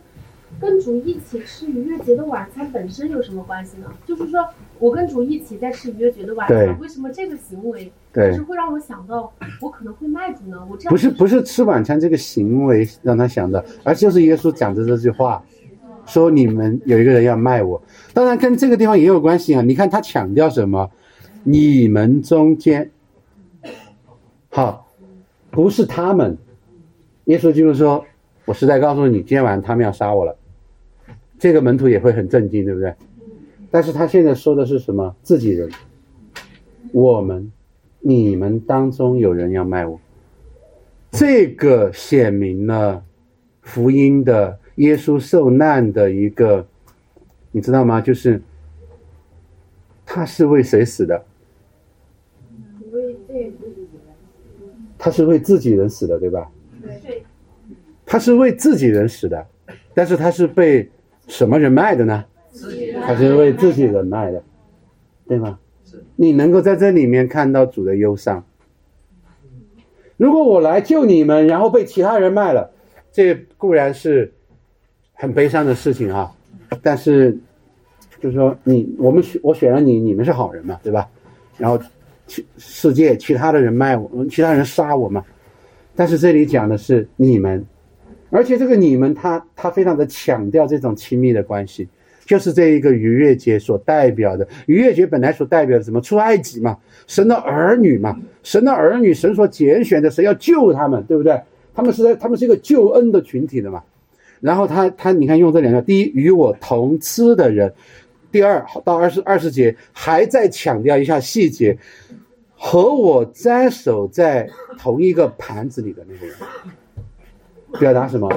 [0.59, 3.91] 跟主一起吃逾越节的晚餐本身有什么关系呢？
[4.05, 4.47] 就是说
[4.77, 10.65] 我跟主一起在吃逾越节的晚餐，为什么这个行为就是会让我想到我可能会卖主呢？
[10.69, 15.43] 我这样不是不是吃晚餐这个行为让他想到，而就是耶稣讲的这句话，
[16.05, 17.81] 说你们有一个人要卖我，
[18.13, 19.61] 当然跟这个地方也有关系啊。
[19.63, 20.91] 你看他强调什么？
[21.43, 22.91] 你们中间，
[24.49, 24.87] 好，
[25.49, 26.37] 不是他们。
[27.25, 28.05] 耶稣基督说，
[28.45, 30.37] 我实在告诉你，今天晚上他们要杀我了。
[31.39, 32.93] 这个门徒也会很震惊，对不对？
[33.71, 35.15] 但是他现在说的是什么？
[35.23, 35.69] 自己人，
[36.91, 37.51] 我们，
[37.99, 39.99] 你们当中有人要卖我，
[41.11, 43.03] 这个显明了
[43.61, 46.67] 福音的耶稣受难的一个，
[47.51, 47.99] 你知道吗？
[47.99, 48.41] 就是
[50.05, 51.25] 他是为谁死的？
[54.97, 56.49] 他是为自己人死的，对吧？
[58.13, 59.43] 他是为自己人死的，
[59.95, 60.87] 但是他是被。
[61.25, 62.25] 什么人卖的呢？
[63.01, 64.43] 他是为自己人卖的，
[65.25, 65.57] 对吗？
[66.17, 68.43] 你能够在这里面看到主的忧伤。
[70.17, 72.69] 如果我来救你们，然后被其他人卖了，
[73.09, 74.33] 这固然是
[75.13, 76.29] 很悲伤的事情啊。
[76.81, 77.39] 但是，
[78.19, 81.09] 就是说，你我们选我选了你，你们是好人嘛，对吧？
[81.57, 81.79] 然后，
[82.27, 85.23] 其世界其他的人卖我，其他人杀我嘛。
[85.95, 87.65] 但是这里讲的是你们。
[88.33, 91.87] 而且这个你们，他他非常的强调这种亲密的关系，
[92.25, 94.47] 就是这一个逾越节所代表的。
[94.65, 96.01] 逾越节本来所代表的什么？
[96.01, 101.39] 出埃及嘛，神的儿女嘛，神的儿女，神所拣选的，神要救他们，对不对？
[101.75, 103.83] 他们是在，他们是一个救恩的群体的嘛。
[104.41, 107.69] 然后他他，你看用这两个，第一，与我同吃的人；
[108.31, 111.77] 第二，到二十二十节还在强调一下细节，
[112.55, 116.35] 和我沾手在同一个盘子里的那个人。
[117.79, 118.29] 表达什么？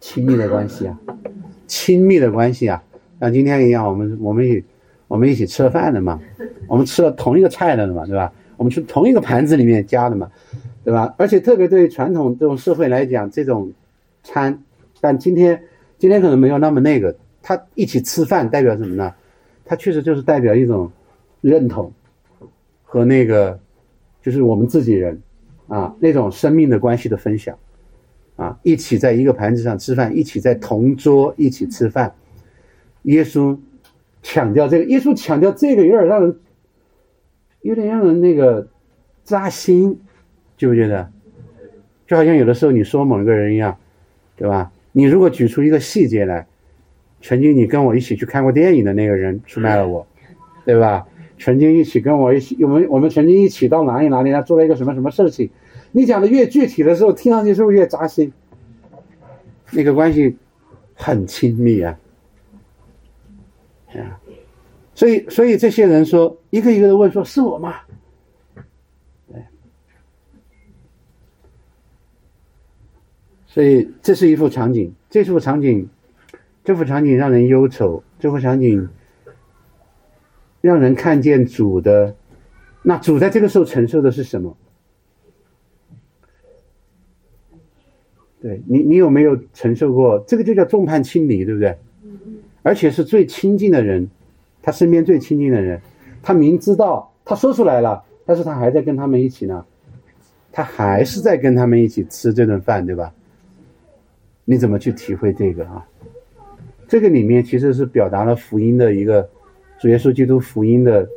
[0.00, 0.98] 亲密的关系啊，
[1.66, 2.82] 亲密的关系啊，
[3.20, 4.62] 像今天一样，我们我们一
[5.08, 6.20] 我们一起吃了饭的嘛，
[6.68, 8.30] 我们吃了同一个菜的嘛，对吧？
[8.56, 10.30] 我们是同一个盘子里面加的嘛，
[10.84, 11.14] 对吧？
[11.16, 13.72] 而且特别对传统这种社会来讲，这种
[14.22, 14.62] 餐，
[15.00, 15.62] 但今天
[15.96, 19.14] 今天可能没有那么那个，他一起吃饭代表什么呢？
[19.64, 20.92] 他确实就是代表一种
[21.40, 21.90] 认同
[22.82, 23.58] 和那个
[24.20, 25.22] 就是我们自己人
[25.68, 27.56] 啊那种生命的关系的分享。
[28.36, 32.14] 啊，一起在一个盘子上吃饭，一起在同桌一起吃饭。
[33.02, 33.58] 耶稣
[34.22, 36.36] 强调这个，耶稣强调这个有点让人，
[37.62, 38.66] 有点让人那个
[39.22, 40.00] 扎心，
[40.56, 41.10] 觉不觉得？
[42.06, 43.76] 就好像有的时候你说某一个人一样，
[44.36, 44.72] 对吧？
[44.92, 46.46] 你如果举出一个细节来，
[47.20, 50.06] 曾经你跟我一起去看过电影的那个人出卖了我，
[50.64, 51.06] 对吧？
[51.38, 55.50] 曾经一起跟我一起，我们我们曾经一起到哪里哪里，他做了一个什么什么事情。
[55.96, 58.32] 你讲的越具体的时候，听上去是不是越扎心？
[59.70, 60.36] 那个关系
[60.92, 61.96] 很亲密啊，
[63.90, 64.18] 啊，
[64.92, 67.76] 所以所以这些人说，一个一个的问，说是我吗？
[73.46, 75.88] 所以这是一幅场景，这幅场景，
[76.64, 78.88] 这幅场景让人忧愁，这幅场景
[80.60, 82.16] 让人看见主的，
[82.82, 84.56] 那主在这个时候承受的是什么？
[88.44, 90.22] 对你，你有没有承受过？
[90.26, 91.74] 这个就叫众叛亲离，对不对？
[92.62, 94.10] 而且是最亲近的人，
[94.60, 95.80] 他身边最亲近的人，
[96.22, 99.64] 他明知道他说出来了，但是他还在跟他们一起呢，
[100.52, 103.14] 他还是在跟他们一起吃这顿饭，对吧？
[104.44, 105.88] 你怎么去体会这个啊？
[106.86, 109.26] 这个里面其实是表达了福音的一个
[109.80, 111.08] 主耶稣基督福音的。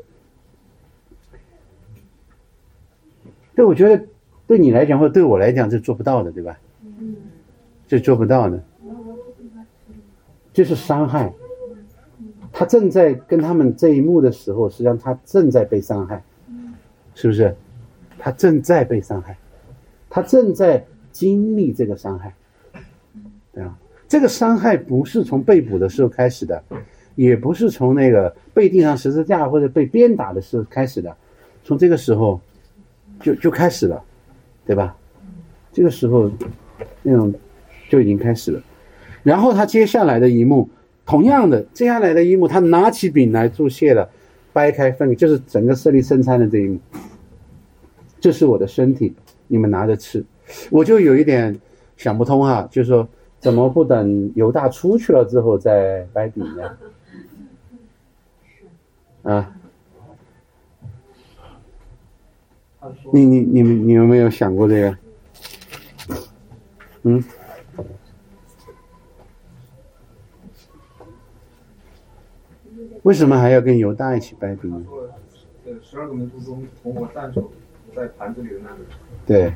[3.53, 4.05] 对，我觉得
[4.47, 6.57] 对你来讲，或者对我来讲，是做不到的，对吧？
[7.87, 8.59] 这做不到呢，
[10.53, 11.33] 这是伤害。
[12.51, 16.23] 他正在跟他们这一幕的时候，实际上他正在被伤害，
[17.13, 17.55] 是不是？
[18.17, 19.37] 他正在被伤害，
[20.09, 22.33] 他正在经历这个伤害，
[23.53, 23.77] 对啊。
[24.07, 26.63] 这个伤害不是从被捕的时候开始的，
[27.15, 31.15] 也不是从那个被钉上十字架或者被鞭打的时候开始的，
[31.63, 32.39] 从这个时候
[33.19, 34.03] 就就开始了，
[34.65, 34.95] 对吧？
[35.71, 36.31] 这个时候
[37.03, 37.33] 那种。
[37.89, 38.61] 就已经开始了，
[39.23, 40.69] 然后他接下来的一幕，
[41.05, 44.09] 同样的，接下来的一幕，他拿起饼来注谢了，
[44.51, 46.77] 掰开分，就是整个设立圣餐的这一幕。
[48.19, 49.15] 这是我的身体，
[49.47, 50.21] 你们拿着吃。
[50.69, 51.57] 我就有一点
[51.95, 53.07] 想不通哈，就是说，
[53.39, 56.77] 怎么不等犹大出去了之后再掰饼呢？
[59.33, 59.55] 啊？
[63.13, 64.97] 你你你们你有没有想过这个？
[67.07, 67.23] 嗯。
[73.03, 74.85] 为什么还要跟犹大一起拜饼呢？
[75.65, 77.49] 呃，十二个门徒中，从我单手
[77.95, 78.77] 在盘子里的那个。
[79.25, 79.53] 对。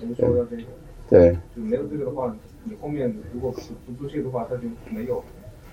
[0.00, 0.62] 先说到这个。
[1.10, 1.36] 对。
[1.54, 5.22] 就没有这个的话，你后面如果不不出去的话，他就没有。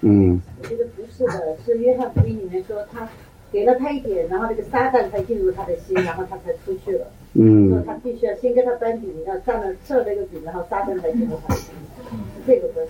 [0.02, 0.42] 嗯。
[0.62, 3.08] 我觉得不是的，是约翰福音里面说他
[3.52, 7.08] 给了他一点，然后那个撒旦才进入他的心，然后他才出去了。
[7.34, 7.70] 嗯。
[7.70, 11.74] 说他必须要先跟他掰饼，要蘸了吃了一个饼，然后撒旦才进入他的心，
[12.06, 12.86] 是这个分。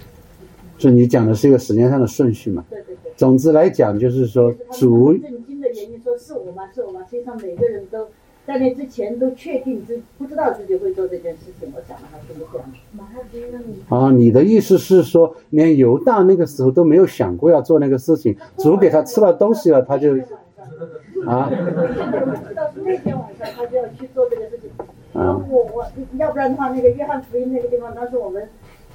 [0.78, 2.64] 就你讲的是一个时间上的顺序嘛？
[2.70, 3.12] 对对对。
[3.18, 5.14] 总之来讲，就是说主。
[5.18, 6.64] 震惊的原因说是我吗？
[6.74, 7.02] 是我吗？
[7.10, 8.08] 实际上每个人都
[8.48, 11.72] 在那之前都确定自不知道自己会做这件事情。
[11.76, 13.62] 我想的还是这样。
[13.90, 20.16] 啊，你的意思是说，连犹大那个时候都没有想过要做那个事情，主给他吃了东西了，他就
[21.28, 21.50] 啊。
[22.84, 24.70] 那天晚上他就要去做这个事情。
[25.14, 25.38] 啊。
[25.50, 25.86] 我我
[26.18, 28.48] 要不然的话，那个约翰福音那个地方，当时我们。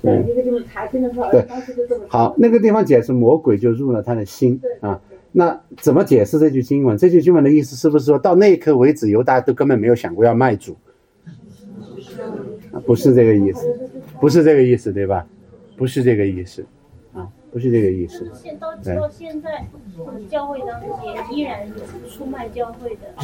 [0.03, 2.05] 在，一个地方查经的时候，当时就这么。
[2.09, 5.01] 好，那个地方解释魔鬼就入了他的心啊。
[5.33, 6.95] 那怎么解释这句经文？
[6.99, 10.77] 这句经文的意思是不是说到那一刻为止，犹大都根本没有想过要卖主？
[12.85, 13.67] 不是这个意思，
[14.21, 15.27] 不是这个意思，对吧？
[15.75, 16.67] 不是这个意思，啊，
[17.55, 18.29] 不是这个意思。
[18.35, 19.65] 现到到现在，
[20.29, 23.15] 教会当中也依然有出卖教会的。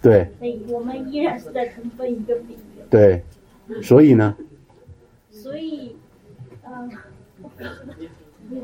[0.00, 0.28] 对。
[0.38, 2.56] 那我们依然是在成分一个饼。
[2.88, 3.24] 对，
[3.82, 4.36] 所以呢？
[5.28, 5.96] 所以，
[6.64, 6.88] 嗯，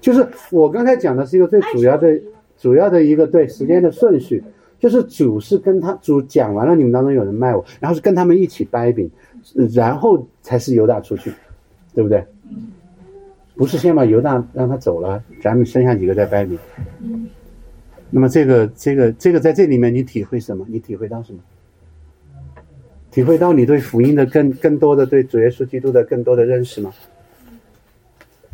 [0.00, 2.20] 就是我刚才讲的是一个最主要的、
[2.58, 4.42] 主要的一个对时间的顺序，
[4.80, 9.08] 就是主是跟他主讲完了，你们当中有人卖我，然后是跟他们一起掰饼，
[9.72, 11.32] 然后才是犹大出去，
[11.94, 12.26] 对不对？
[13.58, 16.56] 不是先把犹大让他走了，咱们剩下几个再掰饼。
[18.08, 20.64] 那么这个、这个、这个在这里面你体会什么？
[20.68, 21.40] 你体会到什么？
[23.10, 26.92] 体会到你对福音的更更多的对主耶稣基督的更多的认识吗？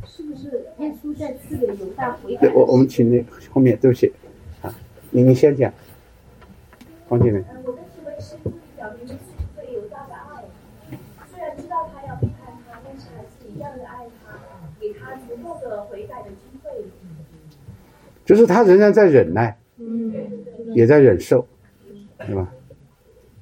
[0.06, 2.50] 是不是耶稣在赐给犹大悔改？
[2.54, 4.10] 我我们请那后面对不起，
[4.62, 4.74] 啊，
[5.10, 5.70] 你你先讲，
[7.08, 7.44] 黄姐妹。
[7.62, 8.36] 我的行为是
[8.76, 9.14] 表明
[9.54, 10.44] 对犹大的爱，
[11.30, 14.38] 虽然知道他要背叛他，但是还是一样的爱他，
[14.80, 16.70] 给他足够的悔改的机会。
[18.24, 20.12] 就是他仍然在忍耐，嗯，
[20.74, 21.46] 也在忍受，
[22.18, 22.50] 对吧？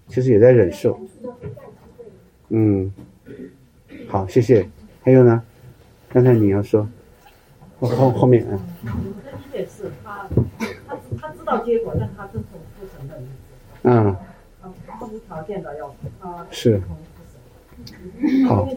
[0.09, 1.01] 其实也在忍受，
[2.49, 2.93] 嗯，
[4.09, 4.69] 好，谢谢。
[5.03, 5.43] 还有呢？
[6.09, 6.87] 刚才你要说，
[7.79, 8.61] 后后后面啊。
[8.85, 10.29] 我的理解是他，
[10.87, 13.31] 他他知道结果，但他遵从父神的意思。
[13.85, 14.17] 嗯。
[14.87, 16.81] 他无条件的要他是。
[18.47, 18.69] 好。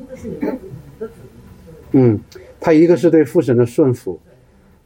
[1.91, 2.19] 嗯，
[2.65, 4.19] 他一个是对父神的顺服，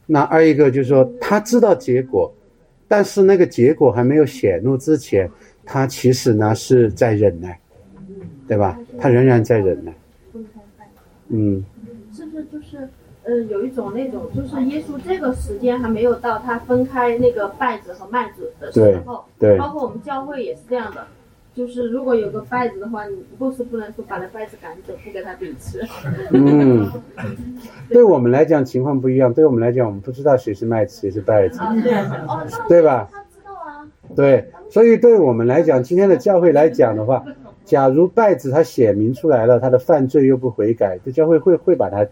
[0.04, 2.30] 那二一个就是说他知道结果，
[2.86, 5.30] 但是那个结果还没有显露之前。
[5.64, 7.58] 他其实呢是在忍耐，
[8.46, 8.78] 对吧？
[8.98, 9.94] 他仍然在忍耐。
[11.28, 11.64] 嗯。
[12.14, 12.86] 是不是就是
[13.22, 21.06] 呃有一种那种就是耶稣这个时间还没有到，他分开那个稗子和麦子的时候，对，包括我们教会也是这样的，
[21.54, 25.80] 就是如果有个稗子的话，你不是不能说把那稗子赶走，不给他饼吃。
[26.32, 26.90] 嗯。
[27.88, 31.58] 对我们来讲情况不一样，对我们来讲，我们不知道谁是麦子，谁是稗子，
[32.68, 33.08] 对吧？
[34.14, 37.24] 对，所以对我们来讲，今天的教会来讲的话，
[37.64, 42.06] 假如拜子他写明出来了，他的犯罪又不悔改，这教会会会把他，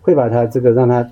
[0.00, 1.08] 会把他这个让他，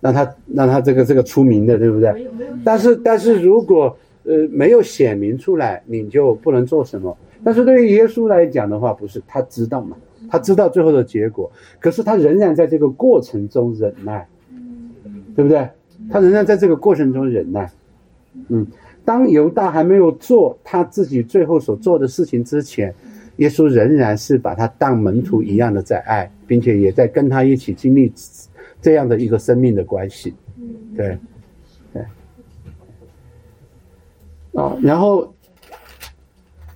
[0.00, 2.30] 让他让他这个这个出名的，对不对？
[2.64, 7.16] 但是但是如果呃没有显明出来，你就不能做什么。
[7.44, 9.96] 但是对于耶稣来讲的话，不是他知道嘛，
[10.30, 11.50] 他知道最后的结果，
[11.80, 14.26] 可是他仍然在这个过程中忍耐，
[15.34, 15.68] 对不对？
[16.10, 17.70] 他仍然在这个过程中忍耐，
[18.48, 18.66] 嗯。
[19.04, 22.94] 当犹大还没有做他自己最后所做的事情之前，
[23.38, 28.12] 耶稣仍然是把他当门徒一样的在爱，并且也在跟他一起经历
[28.80, 30.34] 这样的一个生命的关系。
[30.96, 31.18] 对。
[34.52, 35.34] 哦，然后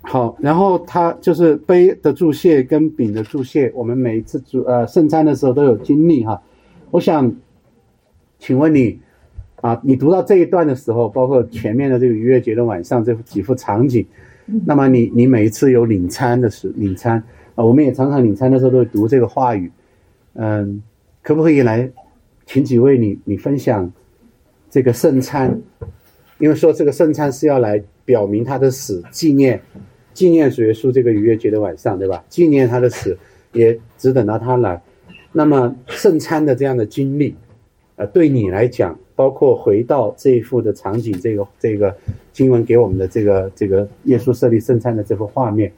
[0.03, 6.43] 好，然后他就是杯的注谢跟饼的注谢，我们每一次主呃圣餐的时候都有经历哈。
[6.91, 7.35] 我想
[8.39, 8.99] 请问你。
[9.62, 14.07] 啊，你读到这一段的时候，包括前面的这个逾越节的晚上这几幅场景，
[14.66, 17.20] 那么你你每一次有领餐的时领餐
[17.55, 19.72] 啊，我们也常常领餐的时候都会读这个话语，
[20.35, 20.83] 嗯，
[21.22, 21.91] 可不可以来，
[22.45, 23.91] 请几位你你分享
[24.70, 25.59] 这个圣餐，
[26.39, 29.61] 因为说这个圣餐是要来表明他的死，纪念
[30.14, 32.24] 纪念主耶稣这个逾越节的晚上，对吧？
[32.28, 33.16] 纪念他的死，
[33.53, 34.82] 也只等到他来。
[35.32, 37.34] 那么圣餐的这样的经历，
[37.97, 38.99] 呃，对你来讲。
[39.16, 41.97] 包括回到这一幅的场景，这个这个
[42.34, 45.72] 经文给我们的这个这个耶稣设立圣餐的这幅画面，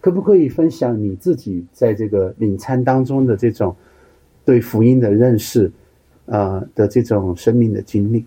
[0.00, 3.74] 可不可以分享你自己在这个领餐当中的这种
[4.44, 5.68] 对福音的认识，
[6.26, 8.24] 啊的这种生命的经历，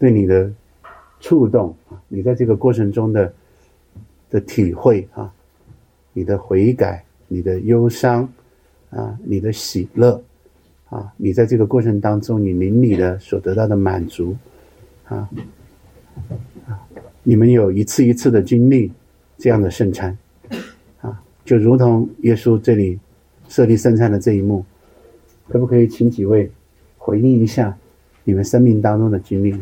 [0.00, 0.50] 对你的
[1.20, 1.76] 触动，
[2.08, 3.32] 你在这个过程中的
[4.30, 5.30] 的体会啊，
[6.14, 8.26] 你的悔改，你的忧伤，
[8.88, 10.20] 啊，你的喜乐，
[10.88, 14.34] 啊，你在这个过程当中你邻里的所得到的满足，
[15.06, 15.28] 啊。
[17.22, 18.90] 你们有一次一次的经历
[19.36, 20.16] 这样的圣餐，
[21.02, 22.98] 啊，就如同耶稣这里
[23.48, 24.64] 设立圣餐的这一幕，
[25.46, 26.50] 可不可以请几位
[26.96, 27.76] 回应一下
[28.24, 29.54] 你们生命当中的经历？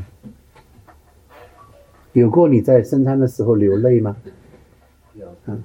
[2.13, 4.17] 有过你在生餐的时候流泪吗？
[5.15, 5.27] 有。
[5.47, 5.63] 嗯。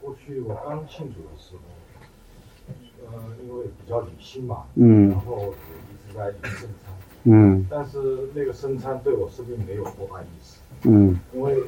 [0.00, 6.94] 过去我刚信主的时候，呃，因为比较理性嘛，嗯，然后一直在领圣餐。
[7.24, 10.60] 嗯，但是那个生餐对我生命没有多大意思。
[10.82, 11.62] 嗯，因为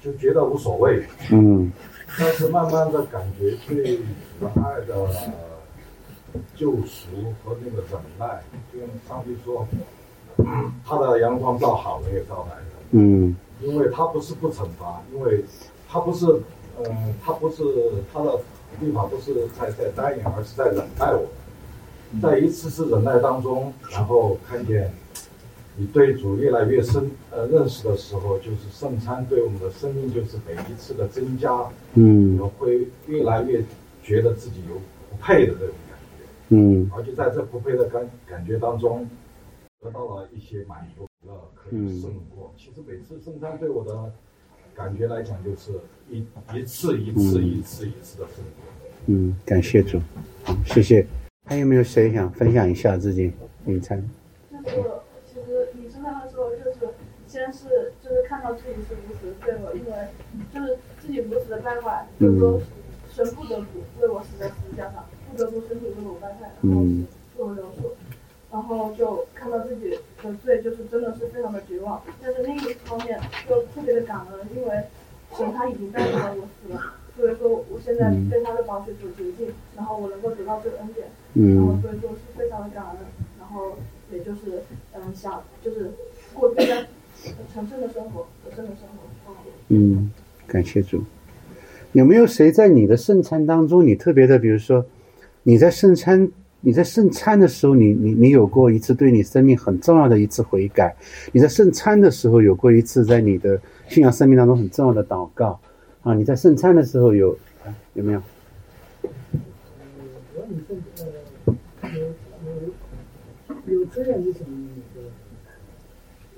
[0.00, 1.04] 就觉得无所谓。
[1.30, 1.70] 嗯，
[2.18, 4.02] 但是慢慢的感觉对主
[4.40, 5.06] 的爱的
[6.54, 7.08] 救赎
[7.44, 8.42] 和那个忍耐，
[8.72, 9.66] 就像上帝说，
[10.84, 12.66] 他的阳光照好了也照来了。
[12.92, 15.44] 嗯，因为他不是不惩罚，因为
[15.88, 16.26] 他不是，
[16.78, 17.62] 嗯，他不是
[18.12, 18.38] 他的
[18.80, 22.22] 立法不是在在单眼，而是在忍耐我们。
[22.22, 24.88] 在一次次忍耐当中，然后看见
[25.76, 33.64] 你对主越来越深呃认识的时候，就是圣餐对我们的生命就是每一次的增加，嗯，会越来越
[34.04, 34.76] 觉得自己有
[35.10, 39.08] 不配的这种感觉，嗯，而且在这不配的感感觉当中，
[39.84, 42.54] 得到了一些满足了，可以胜过。
[42.56, 44.10] 其实每次圣餐对我的
[44.74, 45.72] 感觉来讲，就是
[46.08, 46.24] 一
[46.54, 48.64] 一次一次一次一次的胜过。
[49.06, 50.00] 嗯，感谢主，
[50.64, 51.06] 谢谢。
[51.44, 53.30] 还有没有谁想分享一下自己
[53.66, 54.02] 领餐？
[54.50, 54.82] 就是
[55.26, 56.78] 其实领圣餐的时候，就是
[57.28, 59.92] 先是就是看到自己是如此的罪恶，因为
[60.54, 62.58] 就是自己如此的败坏，就是说
[63.12, 67.04] 神不得不为我死在十字架上，不得不身体为我败坏，然后为
[67.36, 67.82] 我流血，
[68.54, 72.00] 然后就看到自己的罪，就是真的是非常的绝望。
[72.22, 73.18] 但是另一方面
[73.50, 74.84] 又特别的感恩，因为
[75.36, 76.80] 神他已经带领了我死了，
[77.16, 81.08] 所以说我现在被他的宝血所洁净，然后我能够得到这个恩典。
[81.32, 82.98] 嗯，然后所以说是非常的感恩，
[83.40, 83.76] 然后
[84.12, 85.90] 也就是嗯想就是
[86.32, 86.76] 过更加
[87.52, 89.34] 纯正的生活，纯正的生活。
[89.66, 90.12] 嗯，
[90.46, 91.02] 感谢主。
[91.90, 94.86] 有没有谁在你的圣餐当中，你特别的，比如说
[95.42, 96.30] 你在圣餐
[96.64, 100.96] 你在圣餐的时候，你你你有过一次对你生命很重要的一次悔改？
[101.30, 105.60] 你在圣餐的时候有过一次在你的信仰生命当中很重要的祷告
[106.02, 106.14] 啊？
[106.14, 107.36] 你在圣餐的时候有
[107.92, 108.22] 有没有？
[113.66, 115.08] 有这样一种那个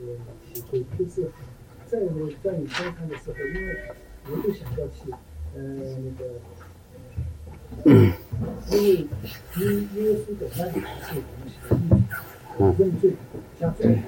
[0.00, 0.06] 呃
[0.52, 1.30] 体会，就是
[1.86, 3.76] 在我在你观看的时候，因为
[4.30, 5.10] 我就想到去
[5.54, 6.34] 呃那个，
[7.84, 9.08] 因为
[9.58, 11.22] 因因为是的那里是
[12.58, 13.12] 我们是认罪
[13.58, 13.98] 加罪，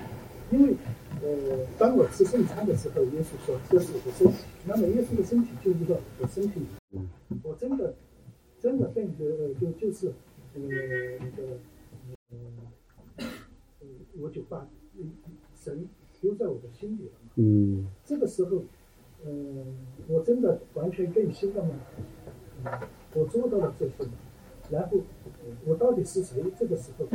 [0.50, 0.74] 因为
[1.22, 6.60] 呃当我吃圣餐的时候，耶稣说这是我的身体，那么耶稣的身体就知道我的身体，
[7.42, 7.94] 我真的
[8.60, 10.12] 真的变得就就是
[10.54, 10.60] 呃
[11.20, 11.58] 那个
[12.30, 12.36] 嗯。
[14.20, 14.66] 我就把
[15.54, 15.86] 神
[16.22, 17.30] 留在我的心里了嘛。
[17.36, 17.86] 嗯。
[18.04, 18.64] 这个时候，
[19.24, 19.64] 嗯，
[20.08, 21.70] 我真的完全更新了嘛。
[22.64, 22.80] 嗯。
[23.18, 23.92] 我做到了这些，
[24.70, 24.98] 然后
[25.64, 26.42] 我到底是谁？
[26.58, 27.06] 这个时候，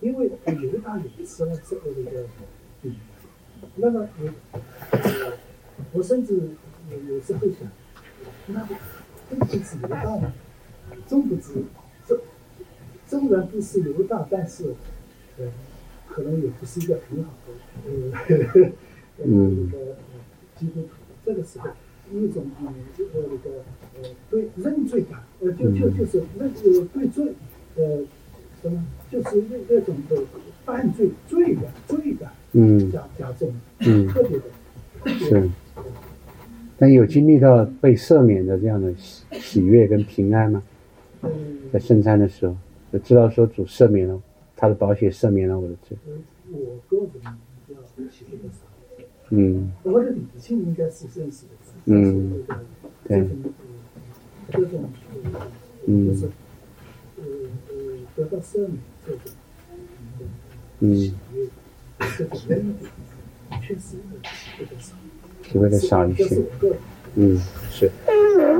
[0.00, 0.30] 因为
[0.62, 2.26] 犹大也吃了这个那个，
[2.82, 2.96] 嗯。
[3.76, 4.32] 那么我，
[5.92, 6.34] 我甚至
[6.90, 7.68] 有有时候想，
[8.46, 8.66] 那
[9.28, 10.32] 真不是犹大吗？
[11.06, 11.62] 真不知，
[12.06, 12.18] 这
[13.06, 14.74] 纵然不是犹大，但是，
[15.38, 15.44] 呃。
[16.08, 17.52] 可能也不是一个很好的，
[17.90, 18.70] 呃，
[19.18, 19.26] 那
[19.70, 19.96] 个
[20.56, 20.88] 基督徒，
[21.26, 21.68] 这个时候
[22.12, 23.62] 一种呃那个
[24.02, 27.32] 呃对认罪感，呃就就就是认呃对罪，
[27.76, 28.04] 呃
[28.62, 30.16] 什么就是那那种的
[30.64, 34.44] 犯罪罪感罪感嗯加加重嗯特别的
[35.18, 35.50] 是，
[36.78, 40.62] 但有经历到被赦免的这样的喜喜悦跟平安吗？
[41.72, 42.56] 在圣餐的时候，
[42.92, 44.20] 就知道说主赦免了。
[44.58, 45.98] 他的保险赦免了我的罪。
[46.50, 47.08] 我个人
[47.66, 48.60] 比较体会的少。
[49.30, 49.72] 嗯。
[49.82, 51.52] 我的理性应该是认识的。
[51.86, 52.44] 嗯。
[53.08, 53.26] 对。
[54.52, 54.88] 这种
[55.86, 56.26] 嗯，就是
[57.16, 57.24] 呃
[57.68, 57.74] 呃
[58.14, 59.20] 得到赦免这种
[60.80, 61.12] 嗯，
[62.16, 63.96] 这种恩典确实
[65.42, 66.06] 体会的少。
[66.06, 66.42] 一些。
[67.14, 67.90] 嗯，是。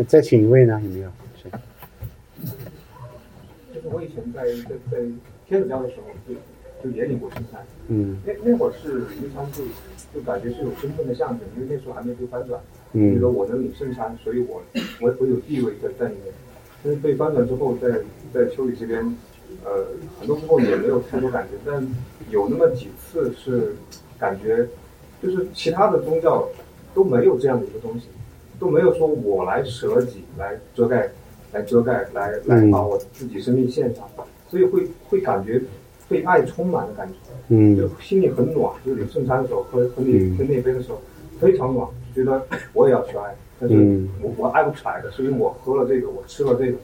[0.09, 0.81] 再请一位呢？
[0.83, 1.11] 有没有？
[3.75, 4.99] 就是我以前在在在。
[5.49, 6.35] 天主教的时候，
[6.83, 7.61] 就也领过圣餐。
[7.89, 8.19] 嗯。
[8.25, 9.65] 那那会儿是平常就
[10.15, 12.61] 就感觉是有身份的象征，因为那时候还没被翻转。
[12.93, 13.15] 嗯。
[13.15, 14.63] 觉得我能领圣餐，所以我
[15.01, 16.33] 我我有地位在在里面。
[16.83, 18.01] 但是被翻转之后，在
[18.33, 19.03] 在秋雨这边，
[19.65, 19.87] 呃，
[20.19, 21.87] 很多时候也没有太多感觉，但
[22.31, 23.75] 有那么几次是
[24.19, 24.69] 感觉，
[25.23, 26.49] 就是其他的宗教
[26.95, 28.07] 都没有这样的一个东西，
[28.59, 31.11] 都没有说我来舍己来遮盖。
[31.53, 34.07] 来遮盖，来来把我自己生命献上，
[34.51, 35.63] 所以会会感觉
[36.09, 37.15] 被爱充满的感觉，
[37.49, 38.73] 嗯，就心里很暖。
[38.85, 41.01] 就是你圣餐的时候，喝喝那喝那杯的时候，
[41.41, 42.41] 非常暖，觉得
[42.73, 43.75] 我也要去爱，但是
[44.23, 46.79] 我我爱不起来的，所以我喝了这个，我吃了这个，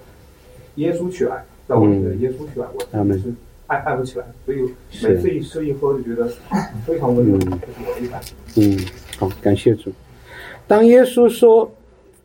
[0.77, 3.33] 耶稣去爱，在我里面耶稣去爱，我是
[3.67, 4.59] 爱爱不起来，所以
[5.03, 6.29] 每次一吃一喝就觉得
[6.87, 8.35] 非常温暖，这是我的感觉。
[8.57, 8.79] 嗯，
[9.19, 9.91] 好，感谢主。
[10.67, 11.71] 当耶稣说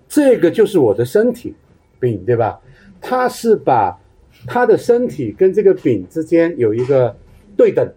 [0.10, 1.54] 这个就是我的身体。
[2.00, 2.60] 饼对吧？
[3.02, 4.00] 他是把
[4.46, 7.16] 他的身体跟这个饼之间有一个
[7.56, 7.92] 对等，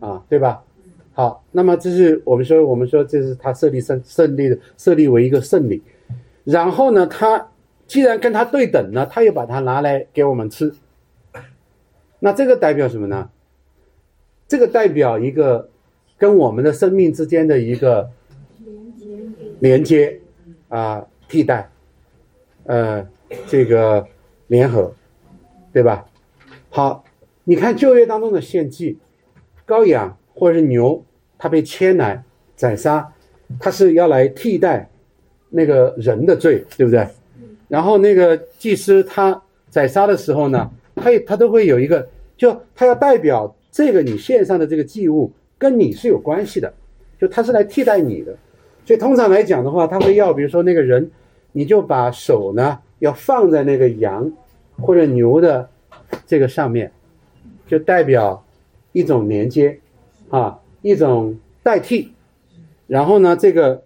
[0.00, 0.62] 啊，对吧？
[1.14, 5.82] 好，那么这是我们说，我们说这是他设立胜胜利的设立为一个圣礼。
[6.44, 7.50] 然后呢，他
[7.86, 10.72] 既然跟他对等呢，他又把它拿来给我们吃。
[12.18, 13.28] 那这个代表什么呢？
[14.48, 15.68] 这个代表一个
[16.16, 18.10] 跟我们的生命之间的一个
[18.64, 19.06] 连接，
[19.60, 20.20] 连接
[20.68, 21.68] 啊，替代。
[22.64, 23.06] 呃，
[23.48, 24.06] 这个
[24.46, 24.94] 联合，
[25.72, 26.04] 对吧？
[26.70, 27.04] 好，
[27.44, 28.98] 你看旧约当中的献祭，
[29.66, 31.02] 羔羊或者是牛，
[31.38, 32.22] 它被牵来
[32.54, 33.12] 宰杀，
[33.58, 34.88] 它是要来替代
[35.50, 37.06] 那个人的罪，对不对？
[37.68, 42.06] 然后那个祭司他宰杀的时候呢，他也他都会有一个，
[42.36, 46.72] 就他要代表这个你献上的这个祭物跟你是有关系的，
[47.20, 48.36] 就他是来替代你的，
[48.84, 51.10] 所以通常来讲的话，他会要，比如说那个人。
[51.54, 54.32] 你就把手呢要放在那个羊
[54.78, 55.68] 或者牛的
[56.26, 56.90] 这个上面，
[57.66, 58.44] 就代表
[58.92, 59.78] 一种连接
[60.30, 62.12] 啊，一种代替。
[62.86, 63.82] 然后呢，这个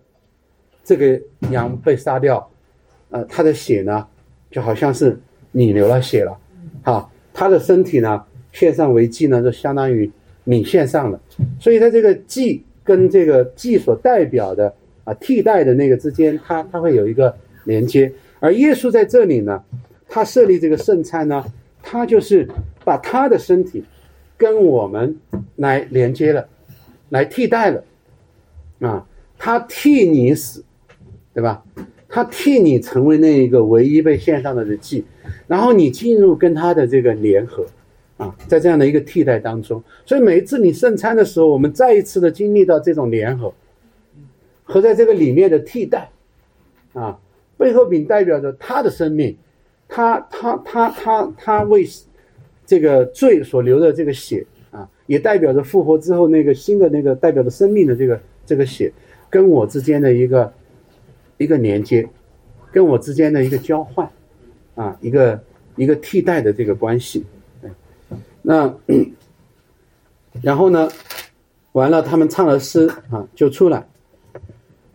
[0.82, 1.20] 这个
[1.50, 2.50] 羊被杀掉，
[3.10, 4.06] 呃，它的血呢
[4.50, 5.18] 就好像是
[5.52, 6.38] 你流了血了，
[6.82, 10.10] 啊，它的身体呢献上为祭呢，就相当于
[10.44, 11.20] 你献上了。
[11.60, 14.74] 所以它这个祭跟这个祭所代表的
[15.04, 17.34] 啊替代的那个之间，它它会有一个。
[17.66, 19.60] 连接，而耶稣在这里呢，
[20.08, 21.44] 他设立这个圣餐呢，
[21.82, 22.48] 他就是
[22.84, 23.84] 把他的身体
[24.36, 25.18] 跟我们
[25.56, 26.48] 来连接了，
[27.08, 27.84] 来替代了，
[28.80, 29.06] 啊，
[29.38, 30.64] 他替你死，
[31.34, 31.62] 对吧？
[32.08, 35.04] 他替你成为那一个唯一被献上的的祭，
[35.46, 37.66] 然后你进入跟他的这个联合，
[38.16, 43.52] 啊，在这样的一个替代当中，所以每一次你圣餐的时候，我们再一次的经历到这种联合，
[44.62, 46.10] 和在这个里面的替代，
[46.92, 47.18] 啊。
[47.58, 49.34] 背后饼代表着他的生命，
[49.88, 51.86] 他他他他他为
[52.64, 58.92] 这个罪所流的这个血啊，也代表着复活之后那个新的那个代表着生命的这个这个血，
[59.30, 60.52] 跟我之间的一个
[61.38, 62.08] 一个连接，
[62.72, 64.10] 跟我之间的一个交换
[64.74, 65.40] 啊，一个
[65.76, 67.24] 一个替代的这个关系。
[68.42, 68.72] 那
[70.42, 70.88] 然后呢，
[71.72, 73.86] 完了他们唱了诗啊，就出来。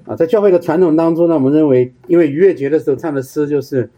[0.05, 3.89] 啊，在教会的传统当中呢，我们认为，因为逾越节的时候唱的诗就是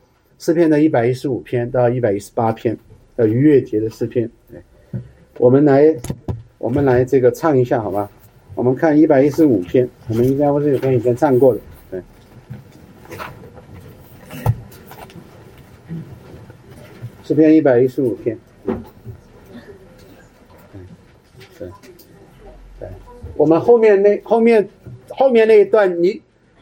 [0.43, 2.77] 诗篇的一百一十五篇到一百一十八篇，
[3.15, 4.29] 呃，逾越节的诗篇。
[5.37, 5.95] 我们来，
[6.57, 8.11] 我们来这个唱一下，好吧？
[8.53, 12.01] 我们看一百一十五篇，我们应该不是有篇以前唱过的，对。
[17.23, 18.37] 诗篇一百一十五篇。
[21.57, 21.69] 对，
[22.81, 22.89] 对，
[23.37, 24.67] 我们后面那后面。
[25.15, 26.21] 后面那一段，你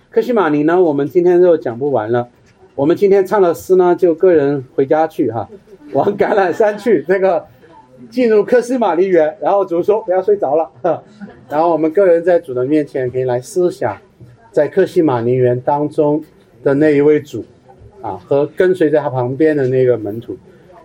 [0.09, 0.79] 克西玛尼呢？
[0.79, 2.27] 我们今天就讲不完了。
[2.75, 5.47] 我们今天唱的诗呢，就个人回家去哈，
[5.93, 7.05] 往橄榄山去。
[7.07, 7.45] 那个
[8.09, 10.71] 进入克西玛丽园，然后主说不要睡着了，
[11.49, 13.97] 然后我们个人在主的面前可以来思想，
[14.51, 16.23] 在克西玛丽园当中
[16.63, 17.45] 的那一位主
[18.01, 20.37] 啊，和跟随在他旁边的那个门徒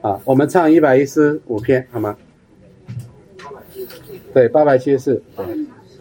[0.03, 2.17] 啊，我们唱一百一十五篇好吗？
[4.35, 5.23] 对，八百七十四，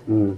[0.07, 0.37] 嗯。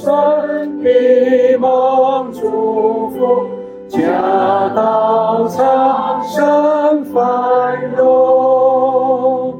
[0.00, 0.88] 子孙闭
[1.56, 1.68] 门
[2.32, 3.48] 祝福，
[3.88, 9.54] 家道昌盛繁荣，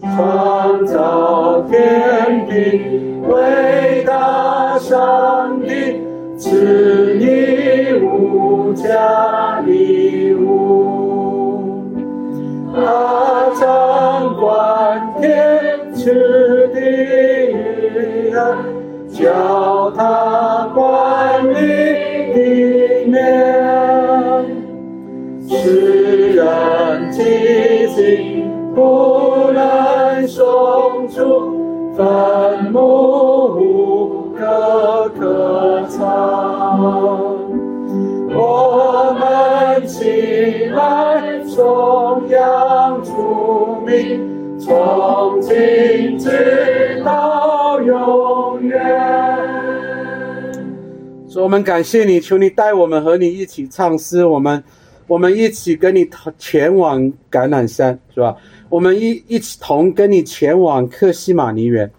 [0.00, 2.80] 创造天地
[3.28, 6.00] 伟大上帝
[6.38, 11.84] 赐你无价礼物，
[12.74, 16.80] 他掌管天赐地
[19.18, 21.54] 叫他管理
[22.34, 23.16] 地面，
[25.48, 32.78] 世人寂静不能送出坟墓
[33.56, 35.98] 无可可藏。
[38.28, 48.45] 我们起来颂扬主名，从今直到永
[48.88, 50.56] 远。
[51.28, 54.62] 所以我们感谢你，求你带我们和你一起唱诗，我们
[55.06, 56.08] 我们一起跟你
[56.38, 58.36] 前往橄榄山，是吧？
[58.68, 61.90] 我们一一起同跟你前往克西马尼园，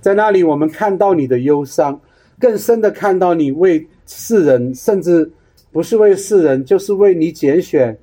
[0.00, 2.00] 在那里我们看到你的忧伤，
[2.38, 5.30] 更深的看到你为世人，甚至
[5.72, 7.98] 不是为世人，就是为你拣选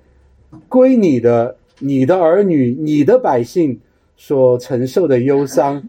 [0.68, 3.80] 归你的你的儿女、你的百姓
[4.18, 5.82] 所承受的忧伤、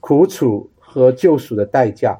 [0.00, 2.18] 苦楚和救赎的代价。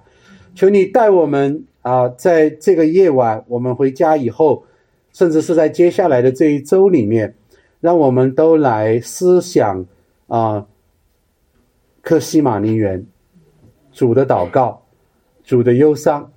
[0.54, 4.64] 求你带我们啊，在这个夜晚，我们回家以后，
[5.12, 7.34] 甚至是在接下来的这一周里面。
[7.80, 9.86] 让我们都来思想
[10.26, 10.66] 啊，
[12.02, 13.06] 克西玛尼园
[13.90, 14.82] 主的祷告，
[15.42, 16.30] 主的忧伤，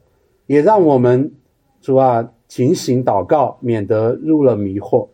[0.48, 1.34] 也让我们
[1.82, 5.10] 主啊警醒祷告，免得入了迷惑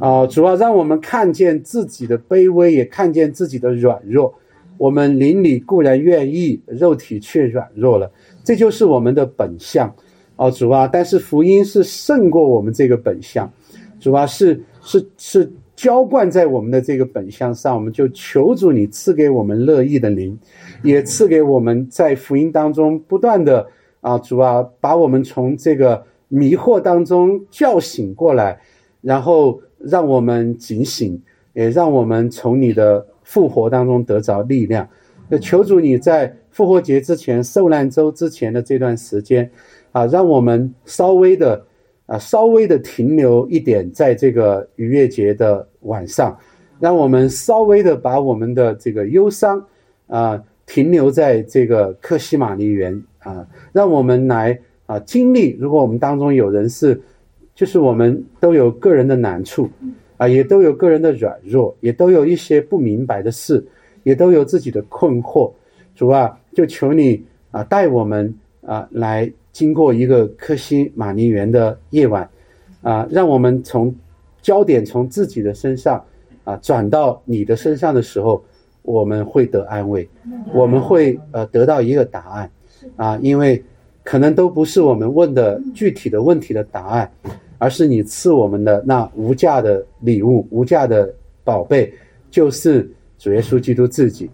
[0.00, 0.26] 啊！
[0.26, 4.34] 主啊，让我们看见自己的卑微，也看见自己的软弱。
[4.78, 8.10] 我们灵里固然愿意，肉体却软弱了，
[8.42, 9.94] 这就是我们的本相
[10.36, 10.88] 哦，主啊！
[10.90, 13.52] 但是福音是胜过我们这个本相，
[14.00, 14.62] 主啊是。
[14.80, 20.38] 是是浇灌在我们的这个本相上，我们就求主你赐给我们乐意的灵，
[20.82, 23.66] 也赐给我们在福音当中不断的
[24.00, 28.58] 啊主啊，把我们从这个迷惑当中叫醒过来，
[29.02, 31.20] 然后让我们警醒，
[31.52, 34.88] 也让我们从你的复活当中得着力量。
[35.28, 39.48] 那求主你在复活节之前、受难周之前的这段时间，
[39.92, 41.64] 啊，让我们稍微的。
[42.08, 46.34] 啊，稍微的停留一点，在这个逾越节的晚上，
[46.80, 49.62] 让我们稍微的把我们的这个忧伤
[50.06, 55.54] 啊停留在这个克西玛尼园啊，让我们来啊经历。
[55.60, 56.98] 如果我们当中有人是，
[57.54, 59.68] 就是我们都有个人的难处
[60.18, 63.66] 啊，也都有个人的软弱，也都有一些不明白的事，
[64.02, 65.50] 也都有自己的困惑。
[65.94, 68.34] 主啊，就求你啊带我们
[68.66, 69.32] 啊来。
[69.50, 72.28] 经过一个克西玛尼园的夜晚，
[72.80, 73.92] 啊，让我们从
[74.40, 76.04] 焦点从自己的身上
[76.44, 78.40] 啊转到你的身上的时候，
[78.82, 80.08] 我们会得安慰，
[80.54, 82.50] 我们会呃得到一个答案，
[82.94, 83.60] 啊，因为
[84.04, 87.10] 可能都不是我们问的具体的问题的答案，
[87.58, 91.12] 而是你赐我们的那无价的礼物、无价的
[91.44, 91.92] 宝贝，
[92.30, 94.30] 就是主耶稣基督自己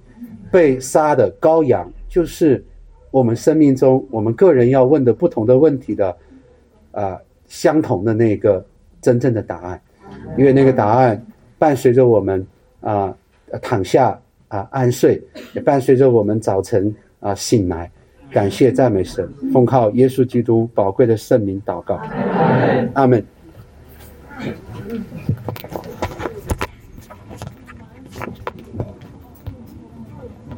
[0.53, 2.65] 被杀的羔羊，就是。
[3.11, 6.17] 我们生命中，我们个人要问的不同的问题的，
[6.91, 7.17] 啊，
[7.47, 8.67] 相同的那个
[9.01, 9.81] 真正的答案，
[10.37, 11.25] 因为那个答案
[11.57, 12.45] 伴随着我们
[12.81, 13.17] 啊
[13.63, 15.23] 躺下啊安睡，
[15.55, 17.89] 也伴随着我们早晨啊醒来，
[18.35, 22.01] 感谢赞美神，奉靠耶稣基督宝贵的圣名祷告，
[22.95, 23.25] 阿门。